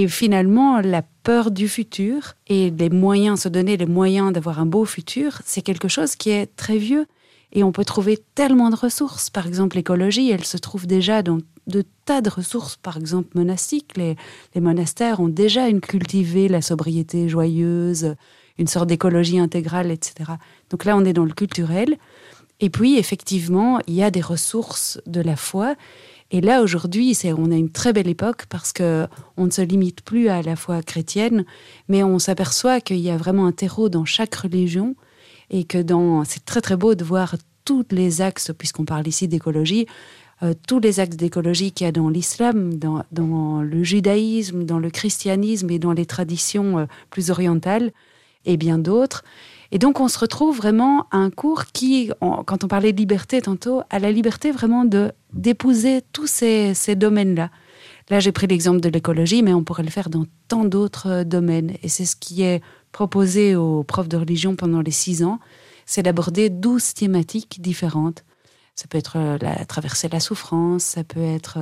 finalement 0.07 0.79
la 0.79 1.03
peur 1.23 1.51
du 1.51 1.67
futur 1.67 2.33
et 2.47 2.71
les 2.71 2.89
moyens, 2.89 3.41
se 3.41 3.49
donner 3.49 3.77
les 3.77 3.85
moyens 3.85 4.33
d'avoir 4.33 4.59
un 4.59 4.65
beau 4.65 4.85
futur, 4.85 5.41
c'est 5.45 5.61
quelque 5.61 5.87
chose 5.87 6.15
qui 6.15 6.29
est 6.31 6.47
très 6.55 6.77
vieux 6.77 7.05
et 7.51 7.63
on 7.63 7.71
peut 7.71 7.85
trouver 7.85 8.17
tellement 8.35 8.71
de 8.71 8.75
ressources. 8.75 9.29
Par 9.29 9.45
exemple, 9.45 9.75
l'écologie, 9.75 10.31
elle 10.31 10.43
se 10.43 10.57
trouve 10.57 10.87
déjà 10.87 11.21
dans 11.21 11.39
de 11.67 11.83
tas 12.05 12.21
de 12.21 12.29
ressources, 12.29 12.75
par 12.75 12.97
exemple 12.97 13.29
monastiques. 13.35 13.95
Les, 13.95 14.15
les 14.55 14.61
monastères 14.61 15.19
ont 15.19 15.29
déjà 15.29 15.67
une 15.67 15.79
cultivé 15.79 16.47
la 16.47 16.61
sobriété 16.61 17.29
joyeuse, 17.29 18.15
une 18.57 18.67
sorte 18.67 18.87
d'écologie 18.87 19.39
intégrale, 19.39 19.91
etc. 19.91 20.31
Donc 20.69 20.85
là, 20.85 20.95
on 20.97 21.05
est 21.05 21.13
dans 21.13 21.25
le 21.25 21.33
culturel. 21.33 21.97
Et 22.63 22.69
puis, 22.69 22.97
effectivement, 22.97 23.81
il 23.87 23.95
y 23.95 24.03
a 24.03 24.09
des 24.09 24.21
ressources 24.21 24.97
de 25.05 25.19
la 25.19 25.35
foi. 25.35 25.75
Et 26.31 26.39
là, 26.39 26.61
aujourd'hui, 26.61 27.13
on 27.37 27.51
a 27.51 27.57
une 27.57 27.69
très 27.69 27.91
belle 27.91 28.07
époque 28.07 28.45
parce 28.47 28.71
que 28.71 29.05
on 29.35 29.47
ne 29.47 29.51
se 29.51 29.61
limite 29.61 29.99
plus 29.99 30.29
à 30.29 30.41
la 30.41 30.55
foi 30.55 30.81
chrétienne, 30.81 31.43
mais 31.89 32.03
on 32.03 32.19
s'aperçoit 32.19 32.79
qu'il 32.79 32.99
y 32.99 33.09
a 33.09 33.17
vraiment 33.17 33.47
un 33.47 33.51
terreau 33.51 33.89
dans 33.89 34.05
chaque 34.05 34.33
religion 34.35 34.95
et 35.49 35.65
que 35.65 35.77
dans, 35.77 36.23
c'est 36.23 36.45
très 36.45 36.61
très 36.61 36.77
beau 36.77 36.95
de 36.95 37.03
voir 37.03 37.35
tous 37.65 37.83
les 37.91 38.21
axes, 38.21 38.51
puisqu'on 38.57 38.85
parle 38.85 39.09
ici 39.09 39.27
d'écologie, 39.27 39.85
euh, 40.41 40.53
tous 40.65 40.79
les 40.79 41.01
axes 41.01 41.17
d'écologie 41.17 41.73
qu'il 41.73 41.83
y 41.83 41.87
a 41.89 41.91
dans 41.91 42.07
l'islam, 42.07 42.75
dans, 42.75 43.61
le 43.61 43.83
judaïsme, 43.83 44.63
dans 44.63 44.79
le 44.79 44.89
christianisme 44.89 45.69
et 45.69 45.79
dans 45.79 45.91
les 45.91 46.05
traditions 46.05 46.79
euh, 46.79 46.85
plus 47.09 47.29
orientales 47.29 47.91
et 48.45 48.55
bien 48.55 48.77
d'autres. 48.77 49.25
Et 49.73 49.79
donc, 49.79 49.99
on 49.99 50.07
se 50.07 50.19
retrouve 50.19 50.55
vraiment 50.55 51.07
à 51.09 51.17
un 51.17 51.31
cours 51.31 51.65
qui, 51.65 52.11
quand 52.19 52.63
on 52.63 52.67
parlait 52.67 52.93
de 52.93 52.97
liberté 52.97 53.41
tantôt, 53.41 53.81
a 53.89 53.97
la 53.97 54.11
liberté 54.11 54.51
vraiment 54.51 54.85
de 54.85 55.11
d'épouser 55.33 56.03
tous 56.13 56.27
ces, 56.27 56.95
domaines-là. 56.95 57.49
Là, 58.11 58.19
j'ai 58.19 58.31
pris 58.31 58.45
l'exemple 58.45 58.81
de 58.81 58.89
l'écologie, 58.89 59.41
mais 59.41 59.51
on 59.51 59.63
pourrait 59.63 59.81
le 59.81 59.89
faire 59.89 60.11
dans 60.11 60.25
tant 60.47 60.63
d'autres 60.63 61.07
euh, 61.09 61.23
domaines. 61.23 61.73
Et 61.81 61.89
c'est 61.89 62.05
ce 62.05 62.15
qui 62.15 62.43
est 62.43 62.61
proposé 62.91 63.55
aux 63.55 63.83
profs 63.83 64.07
de 64.07 64.17
religion 64.17 64.55
pendant 64.55 64.81
les 64.81 64.91
six 64.91 65.23
ans, 65.23 65.39
c'est 65.87 66.03
d'aborder 66.03 66.51
douze 66.51 66.93
thématiques 66.93 67.59
différentes. 67.59 68.23
Ça 68.75 68.85
peut 68.87 68.99
être 68.99 69.17
euh, 69.17 69.39
la, 69.41 69.65
traverser 69.65 70.07
la 70.07 70.19
souffrance, 70.19 70.83
ça 70.83 71.03
peut 71.03 71.23
être 71.23 71.57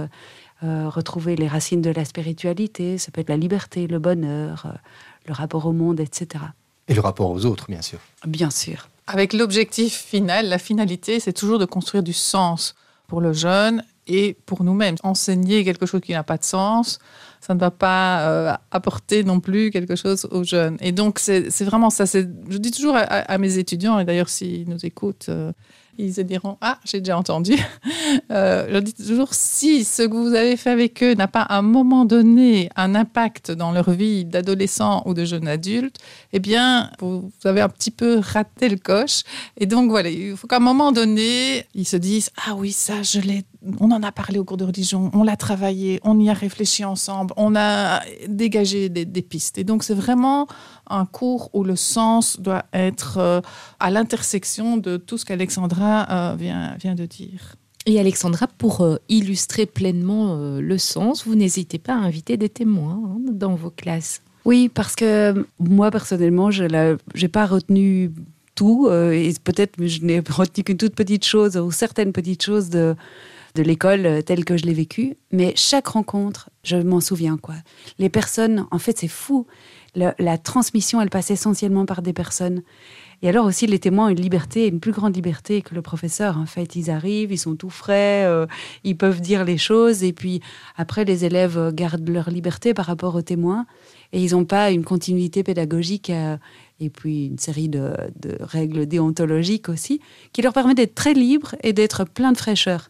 euh, 0.64 0.90
retrouver 0.90 1.38
les 1.38 1.48
racines 1.48 1.82
de 1.82 1.92
la 1.92 2.04
spiritualité, 2.04 2.98
ça 2.98 3.10
peut 3.12 3.22
être 3.22 3.30
la 3.30 3.38
liberté, 3.38 3.88
le 3.88 4.00
bonheur, 4.00 4.78
le 5.28 5.34
rapport 5.34 5.66
au 5.66 5.72
monde, 5.72 6.02
etc. 6.02 6.44
Et 6.92 6.94
le 6.94 7.00
rapport 7.00 7.32
aux 7.32 7.46
autres, 7.46 7.68
bien 7.70 7.82
sûr. 7.82 8.00
Bien 8.28 8.52
sûr. 8.52 8.90
Avec 9.08 9.32
l'objectif 9.32 9.94
final, 9.94 10.50
la 10.50 10.58
finalité, 10.58 11.22
c'est 11.22 11.32
toujours 11.32 11.58
de 11.58 11.64
construire 11.64 12.04
du 12.04 12.12
sens 12.12 12.76
pour 13.08 13.22
le 13.22 13.32
jeune 13.32 13.82
et 14.08 14.36
pour 14.46 14.66
nous-mêmes. 14.66 14.96
Enseigner 15.02 15.64
quelque 15.64 15.86
chose 15.86 16.02
qui 16.02 16.12
n'a 16.12 16.24
pas 16.24 16.36
de 16.36 16.44
sens, 16.44 17.00
ça 17.40 17.54
ne 17.54 17.60
va 17.62 17.72
pas 17.72 18.28
euh, 18.28 18.54
apporter 18.72 19.24
non 19.24 19.40
plus 19.40 19.72
quelque 19.72 19.96
chose 19.96 20.28
aux 20.32 20.44
jeunes. 20.44 20.76
Et 20.82 20.92
donc, 20.92 21.20
c'est 21.20 21.64
vraiment 21.64 21.90
ça. 21.90 22.04
Je 22.04 22.58
dis 22.58 22.72
toujours 22.72 22.98
à, 22.98 23.38
mes 23.38 23.58
étudiants, 23.58 23.98
et 23.98 24.04
d'ailleurs, 24.04 24.28
s'ils 24.28 24.68
nous 24.68 24.86
écoutent, 24.86 25.28
euh, 25.30 25.54
ils 26.02 26.14
se 26.14 26.22
diront 26.22 26.58
Ah, 26.62 26.80
j'ai 26.86 27.00
déjà 27.00 27.18
entendu. 27.18 27.56
Euh, 28.30 28.68
je 28.74 28.78
dis 28.80 28.94
toujours 28.94 29.34
si 29.34 29.86
ce 29.86 30.04
que 30.04 30.14
vous 30.14 30.34
avez 30.34 30.58
fait 30.58 30.70
avec 30.70 31.02
eux 31.02 31.14
n'a 31.14 31.28
pas 31.28 31.42
à 31.42 31.58
un 31.58 31.62
moment 31.62 32.04
donné 32.04 32.70
un 32.76 32.94
impact 32.94 33.52
dans 33.52 33.72
leur 33.72 33.90
vie 33.92 34.26
d'adolescent 34.26 35.04
ou 35.06 35.14
de 35.14 35.24
jeune 35.24 35.48
adulte, 35.48 35.98
eh 36.34 36.40
bien, 36.40 36.92
vous 37.00 37.32
avez 37.46 37.62
un 37.62 37.70
petit 37.70 37.92
peu 37.92 38.20
raté 38.20 38.70
le 38.70 38.78
coche. 38.78 39.22
Et 39.58 39.66
donc, 39.66 39.90
voilà, 39.90 40.10
il 40.10 40.36
faut 40.36 40.48
qu'à 40.48 40.58
un 40.58 40.60
moment 40.60 40.92
donné, 40.92 41.66
ils 41.74 41.88
se 41.88 41.98
disent 41.98 42.32
Ah 42.48 42.56
oui, 42.56 42.72
ça, 42.72 43.02
je 43.02 43.20
l'ai 43.20 43.46
on 43.80 43.92
en 43.92 44.02
a 44.02 44.12
parlé 44.12 44.40
au 44.40 44.44
cours 44.44 44.58
de 44.58 44.64
religion, 44.64 45.12
on 45.14 45.24
l'a 45.24 45.38
travaillé, 45.38 46.00
on 46.04 46.20
y 46.20 46.30
a 46.30 46.34
réfléchi 46.34 46.84
ensemble, 46.84 47.34
on 47.38 47.56
a 47.56 48.02
dégagé 48.28 48.90
des, 48.90 49.06
des 49.06 49.22
pistes. 49.22 49.58
Et 49.60 49.64
donc, 49.64 49.84
c'est 49.84 49.94
vraiment 49.94 50.48
un 50.92 51.06
cours 51.06 51.50
où 51.54 51.64
le 51.64 51.76
sens 51.76 52.40
doit 52.40 52.66
être 52.74 53.18
euh, 53.18 53.42
à 53.80 53.90
l'intersection 53.90 54.78
de 54.78 54.98
tout 54.98 55.18
ce 55.18 55.26
qu'Alexandra 55.26 56.08
euh, 56.10 56.36
vient, 56.36 56.76
vient 56.80 56.96
de 56.96 57.06
dire. 57.06 57.56
Et 57.86 58.00
Alexandra, 58.00 58.48
pour 58.48 58.82
euh, 58.82 58.98
illustrer 59.10 59.66
pleinement 59.66 60.36
le 60.60 60.78
sens, 60.78 61.26
vous 61.26 61.36
n'hésitez 61.36 61.80
pas 61.80 61.94
à 61.94 61.98
inviter 61.98 62.38
des 62.38 62.50
témoins 62.50 63.02
hein, 63.04 63.20
dans 63.32 63.56
vos 63.56 63.72
classes. 63.72 64.22
Oui, 64.46 64.70
parce 64.70 64.96
que 64.96 65.46
moi, 65.60 65.92
personnellement, 65.92 66.52
je 66.52 66.64
n'ai 66.64 67.28
pas 67.28 67.46
retenu 67.46 68.12
tout, 68.56 68.90
et 68.90 69.34
peut-être 69.44 69.74
je 69.84 70.02
n'ai 70.04 70.20
retenu 70.30 70.64
qu'une 70.64 70.78
toute 70.78 70.96
petite 70.96 71.26
chose 71.26 71.58
ou 71.58 71.72
certaines 71.72 72.12
petites 72.12 72.44
choses 72.44 72.70
de, 72.70 72.96
de 73.56 73.64
l'école 73.64 74.24
telle 74.24 74.46
que 74.46 74.58
je 74.58 74.66
l'ai 74.66 74.74
vécue. 74.74 75.16
Mais 75.32 75.54
chaque 75.56 75.88
rencontre, 75.88 76.50
je 76.64 76.78
m'en 76.78 77.02
souviens, 77.02 77.38
quoi. 77.38 77.56
Les 78.00 78.10
personnes, 78.10 78.66
en 78.72 78.80
fait, 78.80 78.98
c'est 78.98 79.08
fou 79.08 79.46
la, 79.96 80.38
transmission, 80.38 81.02
elle 81.02 81.10
passe 81.10 81.32
essentiellement 81.32 81.86
par 81.86 82.02
des 82.02 82.14
personnes. 82.14 82.62
Et 83.24 83.30
alors 83.30 83.46
aussi, 83.46 83.68
les 83.68 83.78
témoins 83.78 84.08
ont 84.08 84.10
une 84.10 84.22
liberté, 84.22 84.68
une 84.68 84.80
plus 84.80 84.94
grande 84.94 85.16
liberté 85.16 85.62
que 85.62 85.76
le 85.76 85.82
professeur. 85.82 86.38
En 86.38 86.46
fait, 86.46 86.76
ils 86.76 86.90
arrivent, 86.90 87.32
ils 87.32 87.38
sont 87.38 87.56
tout 87.56 87.70
frais, 87.70 88.26
euh, 88.26 88.48
ils 88.84 88.98
peuvent 88.98 89.22
dire 89.22 89.44
les 89.46 89.58
choses, 89.58 90.04
et 90.04 90.14
puis 90.14 90.42
après, 90.76 91.06
les 91.06 91.26
élèves 91.26 91.72
gardent 91.74 92.10
leur 92.10 92.30
liberté 92.30 92.74
par 92.74 92.86
rapport 92.86 93.14
aux 93.16 93.22
témoins, 93.22 93.68
et 94.12 94.24
ils 94.24 94.32
n'ont 94.32 94.46
pas 94.46 94.72
une 94.72 94.84
continuité 94.84 95.44
pédagogique 95.44 96.10
euh, 96.10 96.38
et 96.80 96.90
puis 96.90 97.28
une 97.28 97.38
série 97.38 97.70
de, 97.70 97.94
de, 98.20 98.38
règles 98.40 98.88
déontologiques 98.88 99.70
aussi, 99.70 100.02
qui 100.34 100.42
leur 100.42 100.54
permet 100.54 100.74
d'être 100.74 100.96
très 100.96 101.14
libres 101.14 101.56
et 101.62 101.74
d'être 101.74 102.06
plein 102.06 102.32
de 102.32 102.38
fraîcheur. 102.38 102.90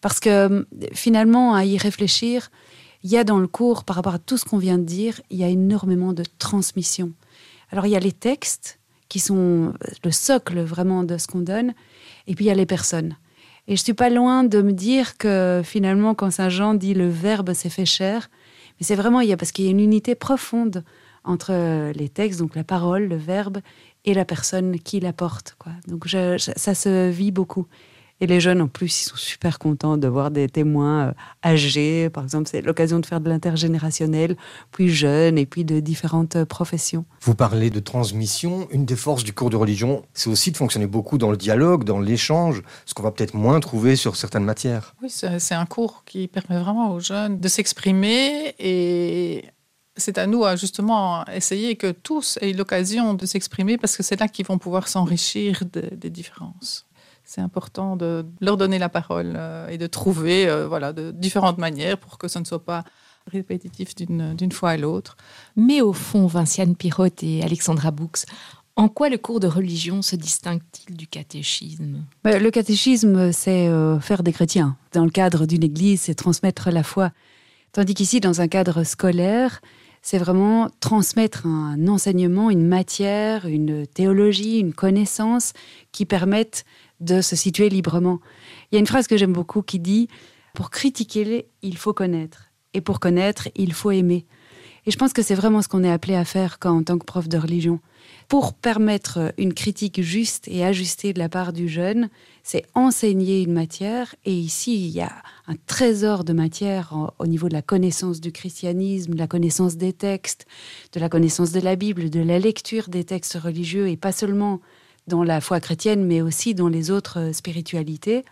Parce 0.00 0.18
que 0.18 0.66
finalement, 0.92 1.54
à 1.54 1.64
y 1.64 1.78
réfléchir, 1.78 2.50
il 3.04 3.10
y 3.10 3.16
a 3.16 3.24
dans 3.24 3.38
le 3.38 3.48
cours, 3.48 3.84
par 3.84 3.96
rapport 3.96 4.14
à 4.14 4.18
tout 4.18 4.36
ce 4.36 4.44
qu'on 4.44 4.58
vient 4.58 4.78
de 4.78 4.84
dire, 4.84 5.20
il 5.30 5.38
y 5.38 5.44
a 5.44 5.48
énormément 5.48 6.12
de 6.12 6.24
transmission. 6.38 7.12
Alors 7.70 7.86
il 7.86 7.90
y 7.90 7.96
a 7.96 8.00
les 8.00 8.12
textes, 8.12 8.78
qui 9.08 9.18
sont 9.18 9.74
le 10.04 10.10
socle 10.10 10.60
vraiment 10.60 11.04
de 11.04 11.18
ce 11.18 11.26
qu'on 11.26 11.40
donne, 11.40 11.74
et 12.26 12.34
puis 12.34 12.46
il 12.46 12.48
y 12.48 12.50
a 12.50 12.54
les 12.54 12.66
personnes. 12.66 13.16
Et 13.68 13.76
je 13.76 13.82
suis 13.82 13.92
pas 13.94 14.08
loin 14.08 14.42
de 14.42 14.62
me 14.62 14.72
dire 14.72 15.18
que 15.18 15.60
finalement, 15.64 16.14
quand 16.14 16.30
Saint 16.30 16.48
Jean 16.48 16.74
dit 16.74 16.94
le 16.94 17.08
Verbe 17.08 17.52
s'est 17.52 17.68
fait 17.68 17.84
chair, 17.84 18.30
mais 18.80 18.86
c'est 18.86 18.94
vraiment 18.94 19.20
il 19.20 19.28
y 19.28 19.32
a 19.32 19.36
parce 19.36 19.52
qu'il 19.52 19.66
y 19.66 19.68
a 19.68 19.70
une 19.70 19.80
unité 19.80 20.14
profonde 20.14 20.82
entre 21.24 21.52
les 21.92 22.08
textes, 22.08 22.40
donc 22.40 22.56
la 22.56 22.64
parole, 22.64 23.04
le 23.04 23.16
Verbe, 23.16 23.58
et 24.04 24.14
la 24.14 24.24
personne 24.24 24.78
qui 24.80 24.98
l'apporte. 24.98 25.54
Quoi. 25.58 25.72
Donc 25.86 26.08
ça 26.08 26.74
se 26.74 27.10
vit 27.10 27.30
beaucoup. 27.30 27.66
Et 28.20 28.26
les 28.26 28.40
jeunes, 28.40 28.60
en 28.60 28.68
plus, 28.68 29.02
ils 29.02 29.04
sont 29.08 29.16
super 29.16 29.58
contents 29.58 29.96
de 29.96 30.06
voir 30.06 30.30
des 30.30 30.48
témoins 30.48 31.08
euh, 31.08 31.12
âgés. 31.44 32.08
Par 32.10 32.22
exemple, 32.22 32.48
c'est 32.50 32.62
l'occasion 32.62 33.00
de 33.00 33.06
faire 33.06 33.20
de 33.20 33.28
l'intergénérationnel, 33.28 34.36
puis 34.70 34.88
jeunes, 34.88 35.38
et 35.38 35.46
puis 35.46 35.64
de 35.64 35.80
différentes 35.80 36.36
euh, 36.36 36.44
professions. 36.44 37.04
Vous 37.22 37.34
parlez 37.34 37.70
de 37.70 37.80
transmission. 37.80 38.68
Une 38.70 38.84
des 38.84 38.96
forces 38.96 39.24
du 39.24 39.32
cours 39.32 39.50
de 39.50 39.56
religion, 39.56 40.04
c'est 40.14 40.30
aussi 40.30 40.52
de 40.52 40.56
fonctionner 40.56 40.86
beaucoup 40.86 41.18
dans 41.18 41.30
le 41.30 41.36
dialogue, 41.36 41.84
dans 41.84 41.98
l'échange, 41.98 42.62
ce 42.86 42.94
qu'on 42.94 43.02
va 43.02 43.10
peut-être 43.10 43.34
moins 43.34 43.58
trouver 43.60 43.96
sur 43.96 44.16
certaines 44.16 44.44
matières. 44.44 44.94
Oui, 45.02 45.10
c'est 45.10 45.54
un 45.54 45.66
cours 45.66 46.04
qui 46.04 46.28
permet 46.28 46.60
vraiment 46.60 46.92
aux 46.92 47.00
jeunes 47.00 47.40
de 47.40 47.48
s'exprimer 47.48 48.54
et 48.58 49.44
c'est 49.96 50.18
à 50.18 50.26
nous 50.26 50.44
à 50.44 50.56
justement 50.56 51.24
essayer 51.26 51.76
que 51.76 51.90
tous 51.90 52.38
aient 52.40 52.52
l'occasion 52.52 53.14
de 53.14 53.26
s'exprimer 53.26 53.78
parce 53.78 53.96
que 53.96 54.02
c'est 54.02 54.18
là 54.18 54.28
qu'ils 54.28 54.46
vont 54.46 54.58
pouvoir 54.58 54.88
s'enrichir 54.88 55.62
des 55.72 56.10
différences 56.10 56.86
c'est 57.32 57.40
important 57.40 57.96
de 57.96 58.26
leur 58.42 58.58
donner 58.58 58.78
la 58.78 58.90
parole 58.90 59.32
euh, 59.36 59.68
et 59.68 59.78
de 59.78 59.86
trouver 59.86 60.46
euh, 60.46 60.68
voilà, 60.68 60.92
de 60.92 61.12
différentes 61.12 61.56
manières 61.56 61.96
pour 61.96 62.18
que 62.18 62.28
ce 62.28 62.38
ne 62.38 62.44
soit 62.44 62.62
pas 62.62 62.84
répétitif 63.26 63.94
d'une 63.94 64.52
fois 64.52 64.70
à 64.70 64.76
l'autre. 64.76 65.16
Mais 65.56 65.80
au 65.80 65.94
fond, 65.94 66.26
Vinciane 66.26 66.76
Pirotte 66.76 67.22
et 67.22 67.42
Alexandra 67.42 67.90
Boux, 67.90 68.10
en 68.76 68.88
quoi 68.88 69.08
le 69.08 69.16
cours 69.16 69.40
de 69.40 69.46
religion 69.46 70.02
se 70.02 70.14
distingue-t-il 70.14 70.94
du 70.94 71.06
catéchisme? 71.06 72.04
Le 72.24 72.50
catéchisme, 72.50 73.32
c'est 73.32 73.68
euh, 73.68 73.98
faire 73.98 74.22
des 74.22 74.32
chrétiens. 74.32 74.76
Dans 74.92 75.04
le 75.04 75.10
cadre 75.10 75.46
d'une 75.46 75.64
église, 75.64 76.02
c'est 76.02 76.14
transmettre 76.14 76.70
la 76.70 76.82
foi. 76.82 77.12
Tandis 77.72 77.94
qu'ici, 77.94 78.20
dans 78.20 78.42
un 78.42 78.48
cadre 78.48 78.84
scolaire, 78.84 79.62
c'est 80.02 80.18
vraiment 80.18 80.68
transmettre 80.80 81.46
un 81.46 81.86
enseignement, 81.86 82.50
une 82.50 82.66
matière, 82.66 83.46
une 83.46 83.86
théologie, 83.86 84.58
une 84.58 84.74
connaissance 84.74 85.52
qui 85.92 86.04
permettent 86.04 86.64
de 87.02 87.20
se 87.20 87.36
situer 87.36 87.68
librement. 87.68 88.20
Il 88.70 88.74
y 88.74 88.76
a 88.76 88.80
une 88.80 88.86
phrase 88.86 89.06
que 89.06 89.16
j'aime 89.16 89.32
beaucoup 89.32 89.62
qui 89.62 89.78
dit 89.78 90.08
Pour 90.54 90.70
critiquer, 90.70 91.46
il 91.62 91.76
faut 91.76 91.92
connaître. 91.92 92.50
Et 92.74 92.80
pour 92.80 93.00
connaître, 93.00 93.48
il 93.54 93.72
faut 93.72 93.90
aimer. 93.90 94.26
Et 94.84 94.90
je 94.90 94.96
pense 94.96 95.12
que 95.12 95.22
c'est 95.22 95.36
vraiment 95.36 95.62
ce 95.62 95.68
qu'on 95.68 95.84
est 95.84 95.90
appelé 95.90 96.16
à 96.16 96.24
faire 96.24 96.58
quand, 96.58 96.76
en 96.76 96.82
tant 96.82 96.98
que 96.98 97.04
prof 97.04 97.28
de 97.28 97.38
religion. 97.38 97.78
Pour 98.26 98.52
permettre 98.52 99.32
une 99.38 99.54
critique 99.54 100.02
juste 100.02 100.48
et 100.48 100.64
ajustée 100.64 101.12
de 101.12 101.20
la 101.20 101.28
part 101.28 101.52
du 101.52 101.68
jeune, 101.68 102.08
c'est 102.42 102.64
enseigner 102.74 103.42
une 103.42 103.52
matière. 103.52 104.16
Et 104.24 104.32
ici, 104.32 104.74
il 104.74 104.90
y 104.90 105.00
a 105.00 105.12
un 105.46 105.54
trésor 105.66 106.24
de 106.24 106.32
matière 106.32 107.12
au 107.20 107.26
niveau 107.28 107.48
de 107.48 107.52
la 107.52 107.62
connaissance 107.62 108.20
du 108.20 108.32
christianisme, 108.32 109.12
de 109.12 109.18
la 109.18 109.28
connaissance 109.28 109.76
des 109.76 109.92
textes, 109.92 110.46
de 110.92 110.98
la 110.98 111.08
connaissance 111.08 111.52
de 111.52 111.60
la 111.60 111.76
Bible, 111.76 112.10
de 112.10 112.20
la 112.20 112.40
lecture 112.40 112.88
des 112.88 113.04
textes 113.04 113.34
religieux, 113.34 113.88
et 113.88 113.96
pas 113.96 114.12
seulement 114.12 114.60
dans 115.06 115.22
la 115.24 115.40
foi 115.40 115.60
chrétienne, 115.60 116.04
mais 116.04 116.22
aussi 116.22 116.54
dans 116.54 116.68
les 116.68 116.90
autres 116.90 117.18
euh, 117.18 117.32
spiritualités, 117.32 118.24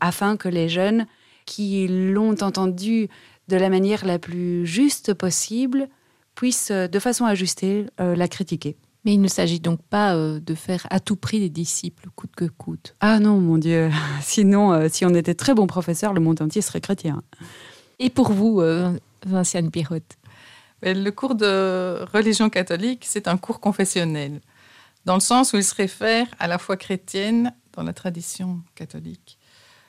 afin 0.00 0.36
que 0.36 0.48
les 0.48 0.68
jeunes 0.68 1.06
qui 1.46 1.86
l'ont 1.88 2.36
entendu 2.42 3.08
de 3.48 3.56
la 3.56 3.68
manière 3.68 4.04
la 4.04 4.18
plus 4.18 4.66
juste 4.66 5.14
possible 5.14 5.88
puissent, 6.34 6.70
euh, 6.70 6.88
de 6.88 6.98
façon 6.98 7.24
ajustée, 7.24 7.86
euh, 8.00 8.16
la 8.16 8.28
critiquer. 8.28 8.76
Mais 9.04 9.14
il 9.14 9.20
ne 9.20 9.28
s'agit 9.28 9.60
donc 9.60 9.80
pas 9.82 10.14
de 10.14 10.54
faire 10.54 10.86
à 10.90 11.00
tout 11.00 11.16
prix 11.16 11.40
des 11.40 11.48
disciples, 11.48 12.10
coûte 12.16 12.32
que 12.36 12.44
coûte. 12.44 12.94
Ah 13.00 13.18
non, 13.18 13.40
mon 13.40 13.56
Dieu. 13.56 13.90
Sinon, 14.20 14.90
si 14.90 15.06
on 15.06 15.14
était 15.14 15.32
très 15.32 15.54
bon 15.54 15.66
professeur, 15.66 16.12
le 16.12 16.20
monde 16.20 16.42
entier 16.42 16.60
serait 16.60 16.82
chrétien. 16.82 17.22
Et 17.98 18.10
pour 18.10 18.30
vous, 18.30 18.60
Vinciane 19.24 19.70
Pirotte? 19.70 20.18
Le 20.82 21.08
cours 21.08 21.34
de 21.34 22.04
religion 22.12 22.50
catholique, 22.50 23.06
c'est 23.06 23.26
un 23.26 23.38
cours 23.38 23.60
confessionnel 23.60 24.42
dans 25.04 25.14
le 25.14 25.20
sens 25.20 25.52
où 25.52 25.56
il 25.56 25.64
se 25.64 25.74
réfère 25.74 26.26
à 26.38 26.46
la 26.46 26.58
foi 26.58 26.76
chrétienne 26.76 27.54
dans 27.72 27.82
la 27.82 27.92
tradition 27.92 28.60
catholique. 28.74 29.38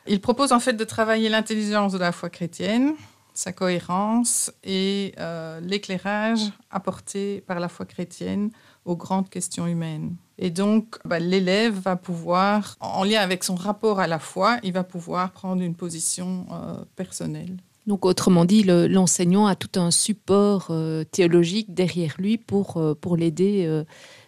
Il 0.07 0.21
propose 0.21 0.51
en 0.51 0.59
fait 0.59 0.73
de 0.73 0.83
travailler 0.83 1.29
l'intelligence 1.29 1.93
de 1.93 1.99
la 1.99 2.11
foi 2.11 2.29
chrétienne, 2.29 2.93
sa 3.33 3.53
cohérence 3.53 4.51
et 4.63 5.13
euh, 5.19 5.59
l'éclairage 5.61 6.51
apporté 6.69 7.41
par 7.41 7.59
la 7.59 7.69
foi 7.69 7.85
chrétienne 7.85 8.49
aux 8.85 8.95
grandes 8.95 9.29
questions 9.29 9.67
humaines. 9.67 10.15
Et 10.37 10.49
donc, 10.49 10.97
bah, 11.05 11.19
l'élève 11.19 11.79
va 11.79 11.95
pouvoir, 11.95 12.75
en 12.79 13.03
lien 13.03 13.21
avec 13.21 13.43
son 13.43 13.55
rapport 13.55 13.99
à 13.99 14.07
la 14.07 14.19
foi, 14.19 14.57
il 14.63 14.73
va 14.73 14.83
pouvoir 14.83 15.31
prendre 15.31 15.61
une 15.61 15.75
position 15.75 16.47
euh, 16.51 16.83
personnelle. 16.95 17.57
Donc, 17.87 18.05
autrement 18.05 18.45
dit, 18.45 18.63
l'enseignant 18.63 19.47
a 19.47 19.55
tout 19.55 19.79
un 19.79 19.91
support 19.91 20.67
euh, 20.69 21.03
théologique 21.03 21.73
derrière 21.73 22.15
lui 22.17 22.37
pour, 22.37 22.95
pour 22.99 23.17
l'aider 23.17 23.83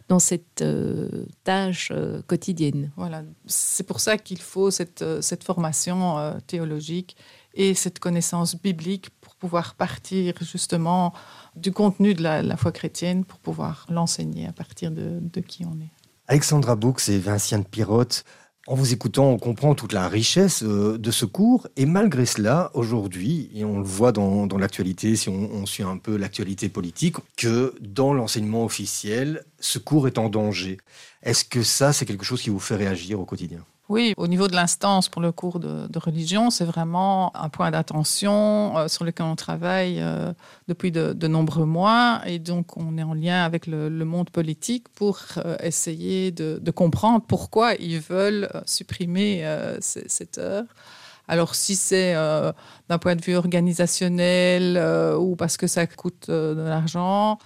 dans 0.07 0.19
cette 0.19 0.62
euh, 0.62 1.25
tâche 1.43 1.89
euh, 1.91 2.22
quotidienne. 2.27 2.91
Voilà, 2.98 3.24
c'est 3.45 3.86
pour 3.86 4.00
ça 4.00 4.17
qu'il 4.17 4.41
faut 4.41 4.72
cette, 4.72 5.01
euh, 5.01 5.22
cette 5.22 5.43
formation 5.43 6.39
théologique 6.48 7.15
et 7.53 7.74
cette 7.74 8.00
connaissance 8.00 8.55
biblique 8.55 9.10
pour 9.22 9.36
pouvoir 9.36 9.75
partir 9.75 10.33
justement 10.41 11.13
du 11.55 11.72
contenu 11.72 12.13
de 12.13 12.24
la, 12.24 12.57
foi 12.57 12.72
chrétienne 12.72 13.25
pour 13.25 13.39
pouvoir 13.39 13.86
l'enseigner 13.89 14.48
à 14.48 14.53
partir 14.53 14.91
de, 14.91 15.19
de, 15.22 15.41
qui 15.41 15.65
on 15.65 15.74
est. 15.79 15.91
Alexandra 16.27 16.75
Boux 16.75 16.95
et 17.10 17.17
Vinciane 17.19 17.65
Pirotte, 17.65 18.24
en 18.65 18.75
vous 18.75 18.93
écoutant, 18.93 19.29
on 19.29 19.38
comprend 19.38 19.75
toute 19.75 19.91
la 19.91 20.08
richesse 20.08 20.63
euh, 20.63 20.98
de 20.98 21.12
ce 21.12 21.25
cours. 21.25 21.67
Et 21.75 21.86
malgré 21.86 22.25
cela, 22.25 22.72
aujourd'hui, 22.74 23.50
et 23.53 23.65
on 23.65 23.79
le 23.79 23.86
voit 23.86 24.12
dans, 24.12 24.48
l'actualité, 24.58 25.15
si 25.15 25.27
on, 25.29 25.51
on, 25.51 25.65
suit 25.65 25.84
un 25.84 25.98
peu 25.98 26.15
l'actualité 26.15 26.70
politique, 26.70 27.17
que 27.36 27.75
dans 27.82 28.13
l'enseignement 28.13 28.63
officiel, 28.63 29.43
ce 29.60 29.79
cours 29.79 30.08
est 30.08 30.17
en 30.17 30.29
danger. 30.29 30.77
Est-ce 31.24 31.43
que 31.43 31.62
ça, 31.62 31.91
c'est 31.91 32.05
quelque 32.05 32.25
chose 32.25 32.41
qui 32.41 32.50
vous 32.50 32.60
fait 32.60 32.75
réagir 32.75 33.20
au 33.20 33.25
quotidien? 33.25 33.65
Oui, 33.89 34.13
au 34.15 34.27
niveau 34.27 34.47
de 34.47 34.55
l'instance 34.55 35.09
pour 35.09 35.21
le 35.21 35.33
cours 35.33 35.59
de, 35.59 35.99
religion, 35.99 36.49
c'est 36.49 36.63
vraiment 36.63 37.35
un 37.35 37.49
point 37.49 37.69
d'attention 37.69 38.77
euh, 38.77 38.87
sur 38.87 39.03
lequel 39.03 39.25
on 39.25 39.35
travaille 39.35 39.99
euh, 39.99 40.31
depuis 40.69 40.91
de, 40.91 41.27
nombreux 41.27 41.65
mois. 41.65 42.21
Et 42.25 42.39
donc, 42.39 42.77
on 42.77 42.97
est 42.97 43.03
en 43.03 43.13
lien 43.13 43.43
avec 43.43 43.67
le, 43.67 43.89
monde 44.05 44.29
politique 44.29 44.87
pour 44.89 45.19
euh, 45.37 45.57
essayer 45.61 46.31
de, 46.31 46.71
comprendre 46.71 47.25
pourquoi 47.27 47.73
ils 47.75 47.99
veulent 47.99 48.49
supprimer 48.65 49.45
cette 49.81 50.37
heure. 50.37 50.63
Alors, 51.27 51.53
si 51.53 51.75
c'est 51.75 52.13
d'un 52.13 52.97
point 52.99 53.15
de 53.15 53.21
vue 53.21 53.35
organisationnel 53.35 54.77
ou 55.17 55.35
parce 55.35 55.57
que 55.57 55.67
ça 55.67 55.85
coûte 55.87 56.29
de 56.29 56.61
l'argent, 56.61 57.37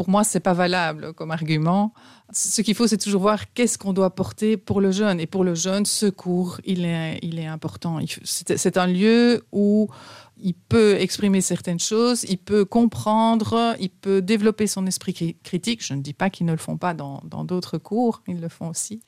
pour 0.00 0.08
moi, 0.08 0.24
c'est 0.24 0.40
pas 0.40 0.54
valable 0.54 1.12
comme 1.12 1.30
argument. 1.30 1.92
Ce 2.32 2.62
qu'il 2.62 2.74
faut, 2.74 2.86
c'est 2.86 2.96
toujours 2.96 3.20
voir 3.20 3.52
qu'est-ce 3.52 3.76
qu'on 3.76 3.92
doit 3.92 4.14
porter 4.14 4.56
pour 4.56 4.80
le 4.80 4.92
jeune. 4.92 5.20
Et 5.20 5.26
pour 5.26 5.44
le 5.44 5.54
jeune, 5.54 5.84
ce 5.84 6.06
cours, 6.06 6.58
il 6.64 6.86
est, 6.86 7.18
il 7.20 7.38
est 7.38 7.44
important. 7.44 7.98
C'est 8.24 8.78
un 8.78 8.86
lieu 8.86 9.44
où 9.52 9.90
il 10.38 10.54
peut 10.54 10.94
exprimer 10.98 11.42
certaines 11.42 11.80
choses, 11.80 12.24
il 12.30 12.38
peut 12.38 12.64
comprendre, 12.64 13.76
il 13.78 13.90
peut 13.90 14.22
développer 14.22 14.66
son 14.66 14.86
esprit 14.86 15.36
critique. 15.42 15.84
Je 15.84 15.92
ne 15.92 16.00
dis 16.00 16.14
pas 16.14 16.30
qu'ils 16.30 16.46
ne 16.46 16.52
le 16.52 16.56
font 16.56 16.78
pas 16.78 16.94
dans 16.94 17.44
d'autres 17.44 17.76
cours, 17.76 18.22
ils 18.26 18.40
le 18.40 18.48
font 18.48 18.70
aussi. 18.70 19.02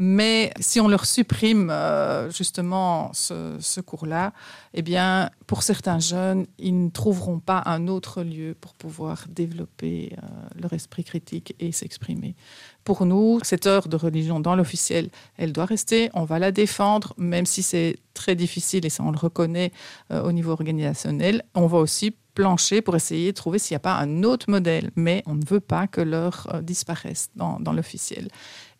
Mais 0.00 0.52
si 0.60 0.78
on 0.78 0.86
leur 0.86 1.06
supprime 1.06 1.70
euh, 1.70 2.30
justement 2.30 3.10
ce, 3.12 3.80
cours-là, 3.80 4.32
eh 4.72 4.82
bien, 4.82 5.28
pour 5.48 5.64
certains 5.64 5.98
jeunes, 5.98 6.46
ils 6.56 6.84
ne 6.84 6.88
trouveront 6.88 7.40
pas 7.40 7.64
un 7.66 7.88
autre 7.88 8.22
lieu 8.22 8.54
pour 8.60 8.74
pouvoir 8.74 9.24
développer 9.28 10.12
euh, 10.12 10.26
leur 10.54 10.72
esprit 10.72 11.02
critique 11.02 11.56
et 11.58 11.72
s'exprimer. 11.72 12.36
pour 12.84 13.06
nous, 13.06 13.40
cette 13.42 13.66
heure 13.66 13.88
de 13.88 13.96
religion 13.96 14.38
dans 14.38 14.54
l'officiel, 14.54 15.10
elle 15.36 15.52
doit 15.52 15.64
rester, 15.64 16.10
on 16.14 16.24
va 16.24 16.38
la 16.38 16.52
défendre, 16.52 17.12
même 17.18 17.44
si 17.44 17.64
c'est 17.64 17.96
très 18.14 18.36
difficile, 18.36 18.86
et 18.86 18.90
ça 18.90 19.02
on 19.02 19.10
le 19.10 19.18
reconnaît 19.18 19.72
euh, 20.12 20.22
au 20.22 20.30
niveau 20.30 20.52
organisationnel. 20.52 21.42
On 21.56 21.66
va 21.66 21.78
aussi 21.78 22.14
plancher 22.34 22.82
pour 22.82 22.94
essayer 22.94 23.32
de 23.32 23.36
trouver 23.36 23.58
s'il 23.58 23.74
n'y 23.74 23.78
a 23.78 23.80
pas 23.80 23.96
un 23.96 24.22
autre 24.22 24.48
modèle, 24.48 24.92
mais 24.94 25.24
on 25.26 25.34
ne 25.34 25.44
veut 25.44 25.58
pas 25.58 25.88
que 25.88 26.00
l'heure 26.00 26.46
disparaisse 26.62 27.30
dans 27.34 27.72
l'officiel. 27.72 28.28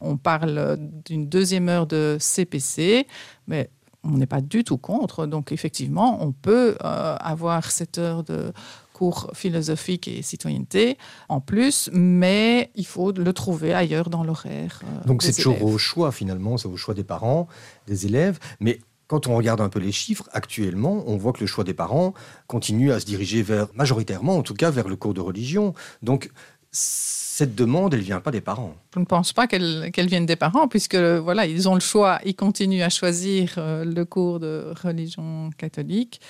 On 0.00 0.16
parle 0.16 0.78
d'une 1.04 1.28
deuxième 1.28 1.68
heure 1.68 1.86
de 1.86 2.16
CPC, 2.20 3.06
mais 3.46 3.70
on 4.04 4.10
n'est 4.10 4.26
pas 4.26 4.40
du 4.40 4.64
tout 4.64 4.78
contre. 4.78 5.26
Donc 5.26 5.52
effectivement, 5.52 6.22
on 6.22 6.32
peut 6.32 6.76
euh, 6.84 7.16
avoir 7.16 7.70
cette 7.70 7.98
heure 7.98 8.22
de 8.22 8.52
cours 8.92 9.30
philosophique 9.32 10.08
et 10.08 10.22
citoyenneté 10.22 10.98
en 11.28 11.40
plus, 11.40 11.88
mais 11.92 12.70
il 12.74 12.86
faut 12.86 13.12
le 13.12 13.32
trouver 13.32 13.72
ailleurs 13.72 14.10
dans 14.10 14.24
l'horaire. 14.24 14.80
Euh, 14.84 15.06
Donc 15.06 15.22
c'est 15.22 15.32
toujours 15.32 15.62
au 15.62 15.78
choix 15.78 16.10
finalement, 16.10 16.56
c'est 16.56 16.68
au 16.68 16.76
choix 16.76 16.94
des 16.94 17.04
parents, 17.04 17.46
des 17.86 18.06
élèves, 18.06 18.38
mais 18.60 18.80
quand 19.06 19.26
on 19.26 19.36
regarde 19.36 19.60
un 19.62 19.70
peu 19.70 19.78
les 19.78 19.92
chiffres, 19.92 20.28
actuellement, 20.32 21.02
on 21.06 21.16
voit 21.16 21.32
que 21.32 21.40
le 21.40 21.46
choix 21.46 21.64
des 21.64 21.74
parents 21.74 22.12
continue 22.46 22.92
à 22.92 23.00
se 23.00 23.06
diriger 23.06 23.42
vers, 23.42 23.68
majoritairement 23.74 24.36
en 24.36 24.42
tout 24.42 24.54
cas, 24.54 24.70
vers 24.70 24.88
le 24.88 24.96
cours 24.96 25.14
de 25.14 25.20
religion. 25.20 25.74
Donc 26.02 26.30
cette 26.70 27.54
demande, 27.54 27.94
elle 27.94 28.00
vient 28.00 28.20
pas 28.20 28.30
des 28.30 28.40
parents. 28.40 28.74
Je 28.94 28.98
ne 28.98 29.04
pense 29.04 29.32
pas 29.32 29.46
qu'elle 29.46 29.90
qu 29.92 30.02
vienne 30.06 30.26
des 30.26 30.36
parents, 30.36 30.68
puisque 30.68 30.96
voilà, 30.96 31.46
ils 31.46 31.68
ont 31.68 31.74
le 31.74 31.80
choix, 31.80 32.20
ils 32.24 32.34
continuent 32.34 32.82
à 32.82 32.88
choisir 32.88 33.54
euh, 33.58 33.84
le 33.84 34.04
cours 34.04 34.40
de 34.40 34.74
religion 34.82 35.50
catholique. 35.56 36.20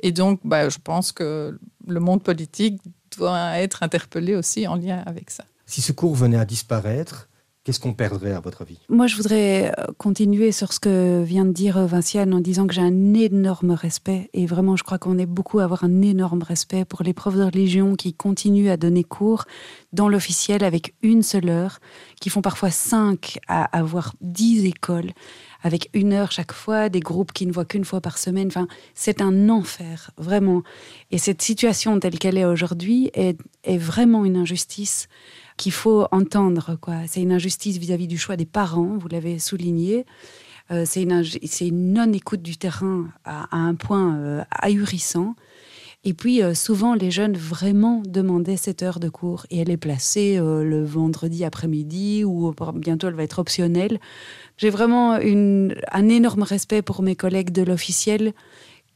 Et 0.00 0.12
donc, 0.12 0.40
bah, 0.44 0.68
je 0.68 0.78
pense 0.82 1.12
que 1.12 1.58
le 1.86 2.00
monde 2.00 2.22
politique 2.22 2.80
doit 3.16 3.58
être 3.58 3.82
interpellé 3.82 4.34
aussi 4.34 4.66
en 4.66 4.76
lien 4.76 5.02
avec 5.06 5.30
ça. 5.30 5.44
Si 5.66 5.80
ce 5.80 5.92
cours 5.92 6.14
venait 6.14 6.38
à 6.38 6.44
disparaître, 6.44 7.27
Qu'est-ce 7.68 7.80
qu'on 7.80 7.92
perdrait 7.92 8.32
à 8.32 8.40
votre 8.40 8.62
avis? 8.62 8.78
Moi, 8.88 9.06
je 9.08 9.16
voudrais 9.16 9.74
euh, 9.78 9.92
continuer 9.98 10.52
sur 10.52 10.72
ce 10.72 10.80
que 10.80 11.22
vient 11.22 11.44
de 11.44 11.52
dire 11.52 11.78
Vinciane 11.86 12.32
en 12.32 12.40
disant 12.40 12.66
que 12.66 12.72
j'ai 12.72 12.80
un 12.80 13.12
énorme 13.12 13.72
respect 13.72 14.30
et 14.32 14.46
vraiment, 14.46 14.74
je 14.74 14.84
crois 14.84 14.96
qu'on 14.96 15.18
est 15.18 15.26
beaucoup 15.26 15.58
à 15.58 15.64
avoir 15.64 15.84
un 15.84 16.00
énorme 16.00 16.42
respect 16.42 16.86
pour 16.86 17.02
les 17.02 17.12
profs 17.12 17.36
de 17.36 17.42
religion 17.42 17.94
qui 17.94 18.14
continuent 18.14 18.70
à 18.70 18.78
donner 18.78 19.04
cours 19.04 19.44
dans 19.92 20.08
l'officiel 20.08 20.64
avec 20.64 20.94
une 21.02 21.22
seule 21.22 21.50
heure, 21.50 21.78
qui 22.22 22.30
font 22.30 22.40
parfois 22.40 22.70
cinq 22.70 23.38
à 23.48 23.64
avoir 23.64 24.14
dix 24.22 24.64
écoles 24.64 25.10
avec 25.62 25.90
une 25.92 26.14
heure 26.14 26.32
chaque 26.32 26.52
fois, 26.52 26.88
des 26.88 27.00
groupes 27.00 27.32
qui 27.32 27.44
ne 27.44 27.52
voient 27.52 27.66
qu'une 27.66 27.84
fois 27.84 28.00
par 28.00 28.16
semaine. 28.16 28.46
Enfin, 28.46 28.66
c'est 28.94 29.20
un 29.20 29.50
enfer, 29.50 30.10
vraiment. 30.16 30.62
Et 31.10 31.18
cette 31.18 31.42
situation 31.42 32.00
telle 32.00 32.18
qu'elle 32.18 32.38
est 32.38 32.46
aujourd'hui 32.46 33.10
est 33.12 33.36
vraiment 33.76 34.24
une 34.24 34.38
injustice 34.38 35.08
qu'il 35.58 35.72
faut 35.72 36.06
entendre. 36.10 36.78
Quoi. 36.80 37.06
C'est 37.06 37.20
une 37.20 37.32
injustice 37.32 37.76
vis-à-vis 37.76 38.06
du 38.06 38.16
choix 38.16 38.36
des 38.36 38.46
parents, 38.46 38.96
vous 38.96 39.08
l'avez 39.08 39.38
souligné. 39.38 40.06
Euh, 40.70 40.84
c'est 40.86 41.02
une, 41.02 41.92
non-écoute 41.92 42.42
du 42.42 42.56
terrain 42.56 43.08
à, 43.24 43.56
un 43.56 43.74
point 43.74 44.16
euh, 44.16 44.42
ahurissant. 44.50 45.34
Et 46.04 46.14
puis, 46.14 46.42
euh, 46.42 46.54
souvent, 46.54 46.94
les 46.94 47.10
jeunes 47.10 47.36
vraiment 47.36 48.02
demandaient 48.06 48.56
cette 48.56 48.82
heure 48.82 49.00
de 49.00 49.08
cours 49.08 49.46
et 49.50 49.58
elle 49.58 49.70
est 49.70 49.76
placée 49.76 50.38
le 50.38 50.84
vendredi 50.84 51.44
après-midi 51.44 52.24
ou 52.24 52.54
bientôt 52.74 53.08
elle 53.08 53.14
va 53.14 53.24
être 53.24 53.40
optionnelle. 53.40 53.98
J'ai 54.56 54.70
vraiment 54.70 55.12
un 55.12 56.08
énorme 56.08 56.42
respect 56.42 56.82
pour 56.82 57.02
mes 57.02 57.16
collègues 57.16 57.50
de 57.50 57.62
l'officiel 57.62 58.32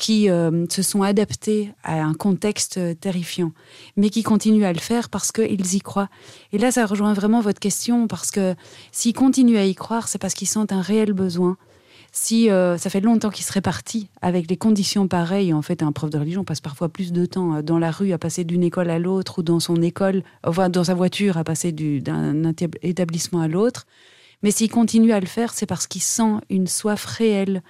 qui 0.03 0.29
euh, 0.29 0.67
se 0.69 0.83
sont 0.83 1.03
adaptés 1.03 1.71
à 1.85 2.03
un 2.03 2.13
contexte 2.13 2.77
euh, 2.77 2.93
terrifiant, 2.93 3.53
mais 3.97 4.11
qui 4.11 4.25
continuent 4.25 4.65
à 4.65 4.73
le 4.73 4.81
faire 4.81 5.09
parce 5.09 5.31
qu'ils 5.31 5.77
y 5.77 5.81
croient. 5.81 6.09
Et 6.53 6.59
là, 6.59 6.73
ça 6.73 6.87
rejoint 6.87 7.13
vraiment 7.13 7.41
votre 7.41 7.61
question, 7.61 8.09
parce 8.09 8.33
que 8.33 8.57
s'ils 8.91 9.15
continuent 9.15 9.59
à 9.59 9.65
y 9.65 9.77
croire, 9.77 10.09
c'est 10.09 10.19
parce 10.19 10.35
qu'ils 10.35 10.49
sentent 10.49 10.73
un 10.73 10.81
réel 10.81 11.13
besoin. 11.13 11.57
Si 12.11 12.51
euh, 12.51 12.77
ça 12.79 12.91
fait 12.91 13.01
longtemps 13.01 13.31
qu'ils 13.31 13.45
seraient 13.45 13.61
partis 13.61 14.09
avec 14.23 14.49
des 14.49 14.57
conditions 14.57 15.07
pareilles, 15.07 15.53
en 15.53 15.63
fait, 15.63 15.85
un 15.85 15.93
prof 15.93 16.11
de 16.11 16.19
religion 16.19 16.43
passe 16.43 16.61
parfois 16.61 16.89
plus 16.89 17.13
de 17.13 17.25
temps 17.25 17.63
dans 17.63 17.79
la 17.79 17.93
rue 17.93 18.11
à 18.11 18.19
passer 18.19 18.43
d'une 18.43 18.65
école 18.65 18.91
à 18.91 18.99
l'autre 18.99 19.39
ou 19.39 19.43
dans 19.45 19.61
son 19.61 19.81
école, 19.83 20.25
enfin 20.45 20.69
dans 20.69 20.83
sa 20.83 20.95
voiture 20.95 21.37
à 21.37 21.45
passer 21.45 21.71
d'un 21.71 22.53
établissement 22.83 23.41
à 23.41 23.47
l'autre. 23.47 23.87
Mais 24.43 24.51
s'il 24.51 24.69
continue 24.69 25.13
à 25.13 25.21
le 25.21 25.27
faire, 25.27 25.55
c'est 25.55 25.67
parce 25.67 25.87
qu'il 25.87 26.03
sent 26.03 26.41
une 26.51 26.67
soif 26.67 27.05
réelle 27.05 27.63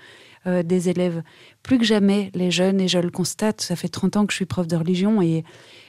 euh, 0.46 0.62
des 0.62 0.88
élèves. 0.88 1.22
Plus 1.62 1.78
que 1.78 1.84
jamais, 1.84 2.30
les 2.34 2.50
jeunes, 2.50 2.80
et 2.80 2.88
je 2.88 2.98
le 2.98 3.10
constate, 3.10 3.60
ça 3.60 3.76
fait 3.76 3.88
30 3.88 4.16
ans 4.16 4.26
que 4.26 4.32
je 4.32 4.36
suis 4.36 4.46
prof 4.46 4.66
de 4.66 4.76
religion, 4.76 5.22
et 5.22 5.44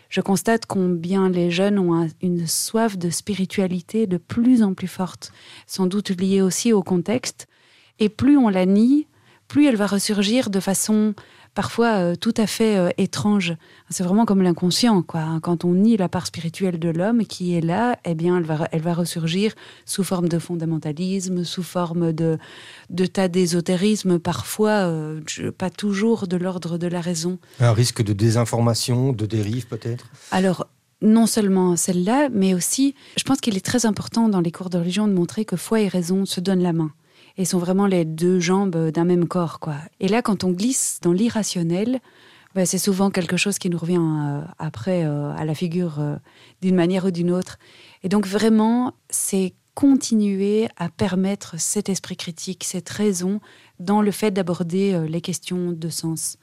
je 0.09 0.21
constate 0.21 0.67
combien 0.67 1.29
les 1.29 1.49
jeunes 1.49 1.79
ont 1.79 2.07
une 2.21 2.45
soif 2.45 2.97
de 2.97 3.09
spiritualité 3.09 4.05
de 4.05 4.17
plus 4.17 4.61
en 4.61 4.75
plus 4.75 4.87
forte, 4.87 5.31
sans 5.65 5.87
doute 5.87 6.09
liée 6.11 6.41
aussi 6.41 6.71
au 6.71 6.83
contexte. 6.83 7.47
Et 7.99 8.09
plus 8.09 8.37
on 8.37 8.49
la 8.49 8.65
nie, 8.65 9.07
plus 9.47 9.65
elle 9.65 9.75
va 9.75 9.87
ressurgir 9.87 10.49
de 10.49 10.59
façon 10.59 11.15
parfois 11.53 11.97
euh, 11.97 12.15
tout 12.15 12.33
à 12.37 12.47
fait 12.47 12.77
euh, 12.77 12.89
étrange. 12.97 13.55
C'est 13.89 14.03
vraiment 14.03 14.25
comme 14.25 14.41
l'inconscient, 14.41 15.01
quoi. 15.01 15.39
Quand 15.41 15.65
on 15.65 15.73
nie 15.73 15.97
la 15.97 16.09
part 16.09 16.27
spirituelle 16.27 16.79
de 16.79 16.89
l'homme 16.89 17.25
qui 17.25 17.55
est 17.55 17.61
là, 17.61 17.97
eh 18.05 18.15
bien, 18.15 18.37
elle 18.37 18.43
va, 18.43 18.67
elle 18.71 18.81
va 18.81 18.93
ressurgir 18.93 19.53
sous 19.85 20.03
forme 20.03 20.29
de 20.29 20.39
fondamentalisme, 20.39 21.43
sous 21.43 21.63
forme 21.63 22.13
de, 22.13 22.37
de 22.89 23.05
tas 23.05 23.27
d'ésotérisme, 23.27 24.19
parfois 24.19 24.87
euh, 24.87 25.21
pas 25.57 25.69
toujours 25.69 26.27
de 26.27 26.37
l'ordre 26.37 26.77
de 26.77 26.87
la 26.87 27.01
raison. 27.01 27.39
Un 27.59 27.73
risque 27.73 28.03
de 28.03 28.13
désinformation, 28.13 29.13
de 29.13 29.25
dérive 29.25 29.67
peut-être? 29.67 30.07
Alors, 30.31 30.67
non 31.01 31.27
seulement 31.27 31.75
celle-là, 31.75 32.29
mais 32.31 32.53
aussi, 32.53 32.95
je 33.17 33.23
pense 33.23 33.41
qu'il 33.41 33.57
est 33.57 33.65
très 33.65 33.85
important 33.85 34.29
dans 34.29 34.39
les 34.39 34.51
cours 34.51 34.69
de 34.69 34.77
religion 34.77 35.07
de 35.07 35.13
montrer 35.13 35.43
que 35.43 35.57
foi 35.57 35.81
et 35.81 35.87
raison 35.87 36.25
se 36.25 36.39
donnent 36.39 36.63
la 36.63 36.73
main 36.73 36.91
et 37.37 37.45
sont 37.45 37.57
vraiment 37.57 37.87
les 37.87 38.05
deux 38.05 38.39
jambes 38.39 38.89
d'un 38.91 39.05
même 39.05 39.27
corps. 39.27 39.59
quoi. 39.59 39.75
Et 39.99 40.07
là, 40.07 40.21
quand 40.21 40.43
on 40.43 40.51
glisse 40.51 40.99
dans 41.01 41.13
l'irrationnel, 41.13 41.99
bah, 42.55 42.67
c'est 42.67 42.77
souvent 42.77 43.09
quelque 43.09 43.37
chose 43.37 43.57
qui 43.57 43.69
nous 43.69 43.79
revient 43.79 43.97
euh, 43.99 44.41
après 44.59 45.05
euh, 45.05 45.33
à 45.35 45.43
la 45.43 45.55
figure 45.55 45.99
euh, 45.99 46.15
d'une 46.61 46.75
manière 46.75 47.05
ou 47.05 47.11
d'une 47.11 47.31
autre. 47.31 47.57
Et 48.03 48.09
donc 48.09 48.27
vraiment, 48.27 48.93
c'est 49.09 49.53
continuer 49.73 50.67
à 50.77 50.89
permettre 50.89 51.59
cet 51.59 51.89
esprit 51.89 52.15
critique, 52.15 52.63
cette 52.63 52.89
raison 52.89 53.39
dans 53.79 54.03
le 54.03 54.11
fait 54.11 54.29
d'aborder 54.29 55.07
les 55.07 55.19
questions 55.19 55.71
de 55.71 55.89
sens. 55.89 56.37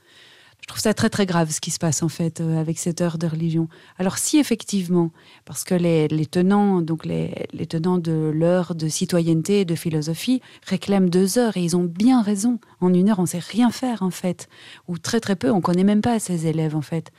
Je 0.62 0.66
trouve 0.66 0.80
ça 0.80 0.94
très 0.94 1.10
très 1.10 1.26
grave 1.26 1.50
ce 1.50 1.60
qui 1.60 1.70
se 1.70 1.78
passe 1.78 2.02
en 2.02 2.08
fait 2.08 2.40
euh, 2.40 2.60
avec 2.60 2.78
cette 2.78 3.00
heure 3.00 3.18
de 3.18 3.26
religion. 3.26 3.68
Alors 3.98 4.18
si 4.18 4.38
effectivement, 4.38 5.10
parce 5.44 5.64
que 5.64 5.74
les, 5.74 6.08
tenants, 6.26 6.82
donc 6.82 7.04
les, 7.04 7.48
tenants 7.68 7.98
de 7.98 8.30
l'heure 8.32 8.74
de 8.74 8.88
citoyenneté 8.88 9.60
et 9.60 9.64
de 9.64 9.74
philosophie 9.74 10.42
réclament 10.66 11.08
deux 11.10 11.38
heures 11.38 11.56
et 11.56 11.62
ils 11.62 11.76
ont 11.76 11.84
bien 11.84 12.22
raison. 12.22 12.58
En 12.80 12.92
une 12.94 13.08
heure, 13.08 13.18
on 13.18 13.26
sait 13.26 13.40
rien 13.40 13.70
faire 13.70 14.02
en 14.02 14.10
fait, 14.10 14.48
ou 14.88 14.98
très 14.98 15.20
très 15.20 15.36
peu. 15.36 15.50
On 15.50 15.60
connaît 15.60 15.84
même 15.84 16.02
pas 16.02 16.18
ces 16.18 16.46
élèves 16.46 16.76
en 16.76 16.82
fait. 16.82 17.10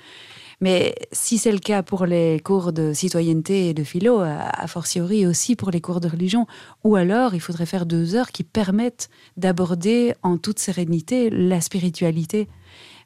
Mais 0.61 0.93
si 1.11 1.39
c'est 1.39 1.51
le 1.51 1.57
cas 1.57 1.81
pour 1.81 2.05
les 2.05 2.39
cours 2.39 2.71
de 2.71 2.93
citoyenneté 2.93 3.69
et 3.69 3.73
de 3.73 3.83
philo, 3.83 4.19
a 4.19 4.67
fortiori 4.67 5.25
aussi 5.25 5.55
pour 5.55 5.71
les 5.71 5.81
cours 5.81 5.99
de 5.99 6.07
religion, 6.07 6.45
ou 6.83 6.95
alors 6.95 7.33
il 7.33 7.41
faudrait 7.41 7.65
faire 7.65 7.87
deux 7.87 8.15
heures 8.15 8.31
qui 8.31 8.43
permettent 8.43 9.09
d'aborder 9.37 10.13
en 10.21 10.37
toute 10.37 10.59
sérénité 10.59 11.31
la 11.31 11.61
spiritualité 11.61 12.47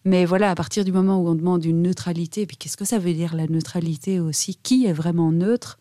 mais 0.06 0.26
voilà, 0.26 0.52
à 0.52 0.56
partir 0.56 0.86
du 0.86 0.92
moment 0.92 1.20
où 1.20 1.28
on 1.28 1.36
demande 1.36 1.66
une 1.66 1.82
neutralité, 1.82 2.46
puis 2.46 2.58
qu'est-ce 2.58 2.78
que 2.78 2.86
ça 2.86 3.00
veut 3.00 3.14
dire 3.14 3.36
la 3.36 3.48
neutralité 3.48 4.20
aussi? 4.20 4.56
Qui 4.56 4.86
est 4.86 4.94
vraiment 4.94 5.32
neutre? 5.32 5.80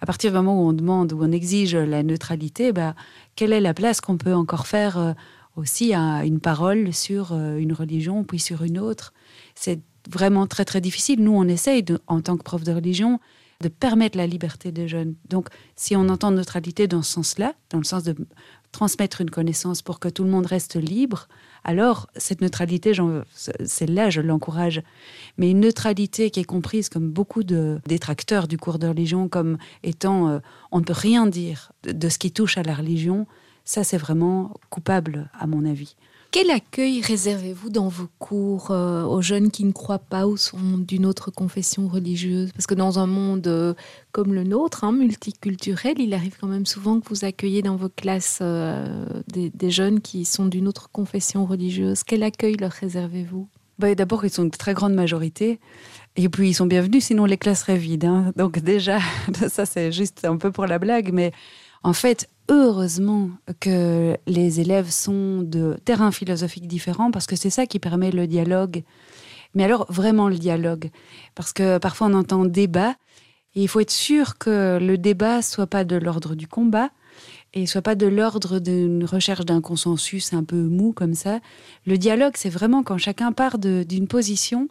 À 0.00 0.06
partir 0.06 0.30
du 0.30 0.36
moment 0.36 0.62
où 0.62 0.68
on 0.68 0.72
demande, 0.72 1.12
où 1.12 1.22
on 1.22 1.30
exige 1.30 1.76
la 1.76 2.02
neutralité, 2.02 2.72
bah, 2.72 2.94
quelle 3.36 3.52
est 3.52 3.60
la 3.60 3.74
place 3.74 4.00
qu'on 4.00 4.16
peut 4.16 4.34
encore 4.34 4.66
faire 4.66 4.96
euh, 4.96 5.12
aussi 5.56 5.92
à 5.92 6.24
une 6.24 6.40
parole 6.40 6.94
sur 6.94 7.32
euh, 7.32 7.58
une 7.58 7.74
religion, 7.74 8.24
puis 8.24 8.38
sur 8.38 8.62
une 8.62 8.78
autre? 8.78 9.12
C'est 9.54 9.80
vraiment 10.08 10.46
très 10.46 10.64
très 10.64 10.80
difficile. 10.80 11.22
Nous, 11.22 11.32
on 11.32 11.44
essaye, 11.44 11.84
en 12.06 12.22
tant 12.22 12.38
que 12.38 12.44
prof 12.44 12.62
de 12.64 12.72
religion, 12.72 13.20
de 13.60 13.68
permettre 13.68 14.16
la 14.16 14.26
liberté 14.26 14.70
des 14.70 14.88
jeunes. 14.88 15.14
Donc, 15.28 15.48
si 15.74 15.96
on 15.96 16.08
entend 16.08 16.30
neutralité 16.30 16.86
dans 16.86 17.02
ce 17.02 17.12
sens-là, 17.12 17.54
dans 17.70 17.78
le 17.78 17.84
sens 17.84 18.04
de 18.04 18.14
transmettre 18.72 19.20
une 19.20 19.30
connaissance 19.30 19.82
pour 19.82 19.98
que 19.98 20.08
tout 20.08 20.24
le 20.24 20.30
monde 20.30 20.46
reste 20.46 20.76
libre, 20.76 21.26
alors 21.64 22.08
cette 22.16 22.40
neutralité, 22.40 22.92
c'est 23.34 23.88
là, 23.88 24.10
je 24.10 24.20
l'encourage. 24.20 24.82
Mais 25.36 25.50
une 25.50 25.60
neutralité 25.60 26.30
qui 26.30 26.40
est 26.40 26.44
comprise 26.44 26.88
comme 26.88 27.10
beaucoup 27.10 27.42
de 27.42 27.80
détracteurs 27.86 28.48
du 28.48 28.58
cours 28.58 28.78
de 28.78 28.88
religion 28.88 29.28
comme 29.28 29.58
étant 29.82 30.28
euh, 30.28 30.38
on 30.72 30.78
ne 30.78 30.84
peut 30.84 30.94
rien 30.94 31.26
dire 31.26 31.72
de 31.84 32.08
ce 32.08 32.18
qui 32.18 32.32
touche 32.32 32.58
à 32.58 32.62
la 32.62 32.74
religion, 32.74 33.26
ça 33.64 33.84
c'est 33.84 33.98
vraiment 33.98 34.54
coupable 34.70 35.30
à 35.38 35.46
mon 35.46 35.64
avis. 35.64 35.96
Quel 36.30 36.50
accueil 36.50 37.00
réservez-vous 37.00 37.70
dans 37.70 37.88
vos 37.88 38.08
cours 38.18 38.70
euh, 38.70 39.02
aux 39.02 39.22
jeunes 39.22 39.50
qui 39.50 39.64
ne 39.64 39.72
croient 39.72 39.98
pas 39.98 40.26
ou 40.26 40.36
sont 40.36 40.76
d'une 40.76 41.06
autre 41.06 41.30
confession 41.30 41.88
religieuse? 41.88 42.52
Parce 42.52 42.66
que 42.66 42.74
dans 42.74 42.98
un 42.98 43.06
monde 43.06 43.46
euh, 43.46 43.72
comme 44.12 44.34
le 44.34 44.44
nôtre, 44.44 44.84
hein, 44.84 44.92
multiculturel, 44.92 45.98
il 45.98 46.12
arrive 46.12 46.36
quand 46.38 46.46
même 46.46 46.66
souvent 46.66 47.00
que 47.00 47.08
vous 47.08 47.24
accueillez 47.24 47.62
dans 47.62 47.76
vos 47.76 47.88
classes 47.88 48.40
euh, 48.42 49.06
des, 49.26 49.70
jeunes 49.70 50.00
qui 50.00 50.26
sont 50.26 50.44
d'une 50.44 50.68
autre 50.68 50.90
confession 50.90 51.46
religieuse. 51.46 52.02
Quel 52.04 52.22
accueil 52.22 52.56
leur 52.56 52.72
réservez-vous? 52.72 53.48
Bah, 53.78 53.94
D'abord, 53.94 54.26
ils 54.26 54.30
sont 54.30 54.44
une 54.44 54.50
très 54.50 54.74
grande 54.74 54.94
majorité. 54.94 55.60
Et 56.16 56.28
puis, 56.28 56.50
ils 56.50 56.54
sont 56.54 56.66
bienvenus, 56.66 57.04
sinon 57.04 57.24
les 57.24 57.38
classes 57.38 57.60
seraient 57.60 57.78
vides. 57.78 58.04
Hein. 58.04 58.34
Donc 58.36 58.58
déjà, 58.58 58.98
ça 59.48 59.64
c'est 59.64 59.92
juste 59.92 60.26
un 60.26 60.36
peu 60.36 60.52
pour 60.52 60.66
la 60.66 60.78
blague, 60.78 61.10
mais 61.10 61.32
En 61.82 61.94
fait, 61.94 62.28
heureusement 62.48 63.30
que 63.60 64.16
les 64.26 64.60
élèves 64.60 64.90
sont 64.90 65.42
de 65.42 65.76
terrains 65.84 66.12
philosophiques 66.12 66.66
différents 66.66 67.10
parce 67.10 67.26
que 67.26 67.36
c'est 67.36 67.50
ça 67.50 67.66
qui 67.66 67.78
permet 67.78 68.10
le 68.10 68.26
dialogue. 68.26 68.82
Mais 69.54 69.64
alors 69.64 69.86
vraiment 69.90 70.28
le 70.28 70.36
dialogue, 70.36 70.90
parce 71.34 71.52
que 71.52 71.78
parfois 71.78 72.08
on 72.08 72.14
entend 72.14 72.44
débat 72.44 72.94
et 73.54 73.62
il 73.62 73.68
faut 73.68 73.80
être 73.80 73.90
sûr 73.90 74.38
que 74.38 74.78
le 74.80 74.98
débat 74.98 75.42
soit 75.42 75.66
pas 75.66 75.84
de 75.84 75.96
l'ordre 75.96 76.34
du 76.34 76.46
combat 76.46 76.90
et 77.54 77.66
soit 77.66 77.82
pas 77.82 77.94
de 77.94 78.06
l'ordre 78.06 78.58
d'une 78.58 79.04
recherche 79.04 79.44
d'un 79.44 79.60
consensus 79.60 80.32
un 80.32 80.44
peu 80.44 80.56
mou 80.56 80.92
comme 80.92 81.14
ça. 81.14 81.40
Le 81.86 81.96
dialogue, 81.96 82.34
c'est 82.36 82.50
vraiment 82.50 82.82
quand 82.82 82.98
chacun 82.98 83.32
part 83.32 83.58
d'une 83.58 84.06
position 84.06 84.68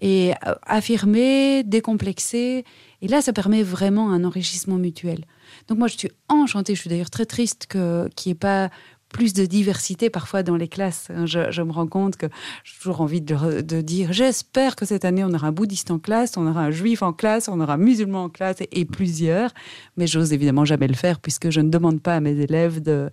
et 0.00 0.32
euh, 0.46 0.54
affirmer, 0.62 1.62
décomplexer. 1.64 2.64
Et 3.02 3.08
là, 3.08 3.22
ça 3.22 3.32
permet 3.32 3.62
vraiment 3.62 4.12
un 4.12 4.24
enrichissement 4.24 4.76
mutuel. 4.76 5.24
Donc 5.68 5.78
moi, 5.78 5.88
je 5.88 5.96
suis 5.96 6.10
enchantée. 6.28 6.74
Je 6.74 6.80
suis 6.80 6.90
d'ailleurs 6.90 7.10
très 7.10 7.26
triste 7.26 7.66
qu'il 7.66 8.10
n'y 8.26 8.32
ait 8.32 8.34
pas 8.34 8.70
plus 9.10 9.34
de 9.34 9.44
diversité 9.44 10.08
parfois 10.08 10.42
dans 10.42 10.56
les 10.56 10.68
classes. 10.68 11.08
Je, 11.24 11.62
me 11.62 11.72
rends 11.72 11.86
compte 11.86 12.16
que 12.16 12.26
j'ai 12.64 12.76
toujours 12.78 13.00
envie 13.00 13.20
de, 13.20 13.80
dire 13.80 14.12
j'espère 14.12 14.76
que 14.76 14.86
cette 14.86 15.04
année 15.04 15.24
on 15.24 15.34
aura 15.34 15.48
un 15.48 15.52
bouddhiste 15.52 15.90
en 15.90 15.98
classe, 15.98 16.36
on 16.36 16.46
aura 16.46 16.62
un 16.62 16.70
juif 16.70 17.02
en 17.02 17.12
classe, 17.12 17.48
on 17.48 17.60
aura 17.60 17.74
un 17.74 17.78
musulman 17.78 18.24
en 18.24 18.28
classe 18.28 18.58
et, 18.60 18.84
plusieurs. 18.84 19.50
Mais 19.96 20.06
j'ose 20.06 20.32
évidemment 20.32 20.64
jamais 20.64 20.88
le 20.88 20.94
faire 20.94 21.20
puisque 21.20 21.50
je 21.50 21.60
ne 21.60 21.70
demande 21.70 22.00
pas 22.00 22.16
à 22.16 22.20
mes 22.20 22.38
élèves 22.38 22.80
de, 22.80 23.10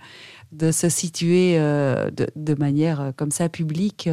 se 0.72 0.90
situer 0.90 1.56
euh, 1.58 2.10
de, 2.12 2.54
manière 2.54 3.02
euh, 3.02 3.12
comme 3.16 3.32
ça 3.32 3.50
publique. 3.50 4.08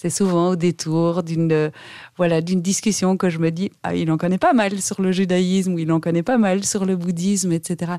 Euh, 0.00 0.10
c'est 0.10 0.10
souvent 0.10 0.50
au 0.50 0.56
détour 0.56 1.22
d'une 1.22 1.70
voilà 2.16 2.40
d'une 2.40 2.62
discussion 2.62 3.16
que 3.16 3.30
je 3.30 3.38
me 3.38 3.50
dis 3.50 3.70
ah, 3.82 3.94
il 3.94 4.10
en 4.10 4.18
connaît 4.18 4.38
pas 4.38 4.52
mal 4.52 4.80
sur 4.80 5.00
le 5.00 5.12
judaïsme 5.12 5.74
ou 5.74 5.78
il 5.78 5.90
en 5.92 6.00
connaît 6.00 6.22
pas 6.22 6.38
mal 6.38 6.64
sur 6.64 6.84
le 6.84 6.96
bouddhisme, 6.96 7.52
etc. 7.52 7.92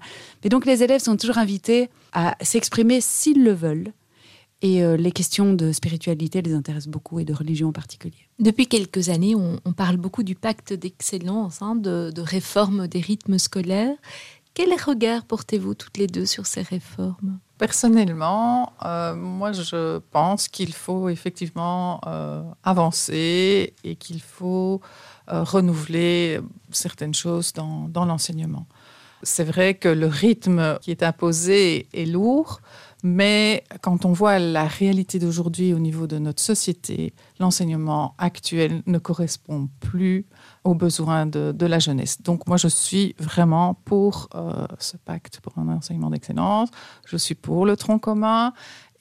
Mais 0.44 0.50
donc 0.50 0.66
les 0.66 0.84
élèves 0.84 1.02
sont 1.02 1.18
toujours 1.18 1.38
invités 1.38 1.90
à 2.14 2.36
s'exprimer 2.42 3.02
s'ils 3.02 3.44
le 3.44 3.54
veulent. 3.54 3.94
Et 4.64 4.84
euh, 4.84 4.96
les 4.96 5.12
questions 5.12 5.54
de 5.54 5.72
spiritualité 5.72 6.44
les 6.44 6.54
intéressent 6.54 6.92
beaucoup 6.92 7.20
et 7.20 7.26
de 7.26 7.34
religion 7.34 7.70
en 7.70 7.72
particulier. 7.72 8.28
Depuis 8.38 8.68
quelques 8.68 9.10
années, 9.10 9.34
on, 9.34 9.74
parle 9.74 9.98
beaucoup 9.98 10.22
du 10.22 10.36
pacte 10.36 10.72
d'excellence, 10.72 11.64
hein, 11.64 11.76
de, 11.76 12.12
de 12.14 12.22
réforme 12.22 12.88
des 12.88 13.00
rythmes 13.00 13.40
scolaires. 13.40 13.96
Quel 14.54 14.70
regard 14.74 15.26
portez-vous 15.26 15.74
toutes 15.74 15.98
les 15.98 16.06
deux 16.06 16.28
sur 16.28 16.46
ces 16.46 16.62
réformes? 16.62 17.40
Personnellement, 17.62 18.74
euh, 18.84 19.14
moi 19.14 19.52
je 19.52 20.00
pense 20.10 20.48
qu'il 20.48 20.74
faut 20.74 21.10
effectivement 21.10 22.02
euh, 22.08 22.42
avancer 22.64 23.76
et 23.84 23.96
qu'il 23.98 24.20
faut 24.20 24.82
euh, 25.32 25.44
renouveler 25.44 26.40
certaines 26.72 27.14
choses 27.14 27.54
dans, 27.54 27.88
dans 27.88 28.06
l'enseignement. 28.06 28.66
C'est 29.22 29.44
vrai 29.44 29.76
que 29.76 29.90
le 29.90 30.08
rythme 30.08 30.80
qui 30.82 30.90
est 30.90 31.04
imposé 31.04 31.88
est 31.94 32.08
lourd, 32.08 32.62
mais 33.04 33.64
quand 33.82 34.06
on 34.06 34.12
voit 34.12 34.40
la 34.40 34.66
réalité 34.66 35.20
d'aujourd'hui 35.20 35.76
au 35.76 35.80
niveau 35.80 36.08
de 36.08 36.18
notre 36.18 36.42
société, 36.42 37.14
l'enseignement 37.42 38.14
actuel 38.20 38.84
ne 38.86 39.00
correspond 39.00 39.68
plus 39.80 40.26
aux 40.64 40.76
besoins 40.76 41.26
de, 41.26 41.66
la 41.66 41.80
jeunesse. 41.80 42.22
Donc 42.22 42.48
moi, 42.48 42.58
je 42.58 42.68
suis 42.68 43.16
vraiment 43.20 43.74
pour 43.74 44.30
euh, 44.36 44.68
ce 44.80 44.96
pacte 44.96 45.40
pour 45.42 45.58
un 45.58 45.68
enseignement 45.70 46.12
d'excellence. 46.12 46.70
Je 47.06 47.18
suis 47.18 47.36
pour 47.36 47.66
le 47.66 47.76
tronc 47.76 48.00
commun. 48.00 48.54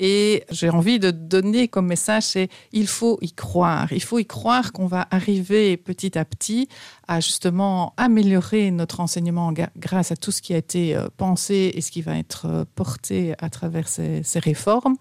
Et 0.02 0.44
j'ai 0.50 0.70
envie 0.70 0.98
de 0.98 1.10
donner 1.10 1.68
comme 1.68 1.86
message, 1.86 2.22
c'est 2.22 2.48
il 2.72 2.86
faut 2.86 3.18
y 3.20 3.32
croire. 3.32 3.92
Il 3.92 4.02
faut 4.02 4.18
y 4.18 4.24
croire 4.24 4.72
qu'on 4.72 4.86
va 4.86 5.06
arriver 5.10 5.76
petit 5.76 6.16
à 6.16 6.24
petit 6.24 6.70
à 7.06 7.20
justement 7.20 7.92
améliorer 7.98 8.70
notre 8.70 9.00
enseignement 9.00 9.52
grâce 9.76 10.10
à 10.10 10.16
tout 10.16 10.30
ce 10.30 10.40
qui 10.40 10.54
a 10.54 10.56
été 10.56 10.96
euh, 10.96 11.08
pensé 11.18 11.72
et 11.74 11.82
ce 11.82 11.90
qui 11.90 12.00
va 12.00 12.16
être 12.16 12.46
euh, 12.46 12.64
porté 12.74 13.34
à 13.40 13.50
travers 13.50 13.88
ces, 13.88 14.22
ces 14.22 14.38
réformes. 14.38 14.96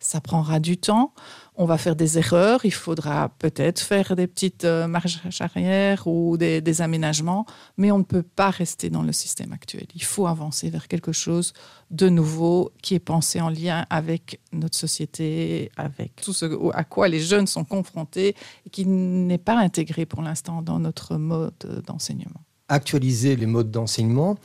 Ça 0.00 0.22
prendra 0.22 0.60
du 0.60 0.78
temps 0.78 1.12
on 1.60 1.64
va 1.64 1.76
faire 1.76 1.96
des 1.96 2.18
erreurs, 2.18 2.64
il 2.64 2.72
faudra 2.72 3.30
peut-être 3.40 3.80
faire 3.80 4.14
des 4.14 4.28
petites 4.28 4.64
euh, 4.64 4.86
marches 4.86 5.18
arrière 5.40 6.06
ou 6.06 6.36
des, 6.36 6.80
aménagements, 6.80 7.46
mais 7.76 7.90
on 7.90 7.98
ne 7.98 8.04
peut 8.04 8.22
pas 8.22 8.50
rester 8.50 8.90
dans 8.90 9.02
le 9.02 9.12
système 9.12 9.52
actuel. 9.52 9.86
Il 9.96 10.04
faut 10.04 10.28
avancer 10.28 10.70
vers 10.70 10.86
quelque 10.86 11.10
chose 11.10 11.52
de 11.90 12.08
nouveau 12.08 12.70
qui 12.80 12.94
est 12.94 13.00
pensé 13.00 13.40
en 13.40 13.48
lien 13.48 13.84
avec 13.90 14.40
notre 14.52 14.78
société, 14.78 15.72
avec 15.76 16.14
tout 16.22 16.32
ce 16.32 16.46
à 16.74 16.84
quoi 16.84 17.08
les 17.08 17.20
jeunes 17.20 17.48
sont 17.48 17.64
confrontés 17.64 18.36
et 18.64 18.70
qui 18.70 18.86
n'est 18.86 19.36
pas 19.38 19.58
intégré 19.58 20.06
pour 20.06 20.22
l'instant 20.22 20.62
dans 20.62 20.78
notre 20.78 21.16
mode 21.16 21.82
d'enseignement. 21.86 22.40
Actualiser 22.68 23.34
les 23.34 23.46
modes 23.46 23.72
d'enseignement, 23.72 24.36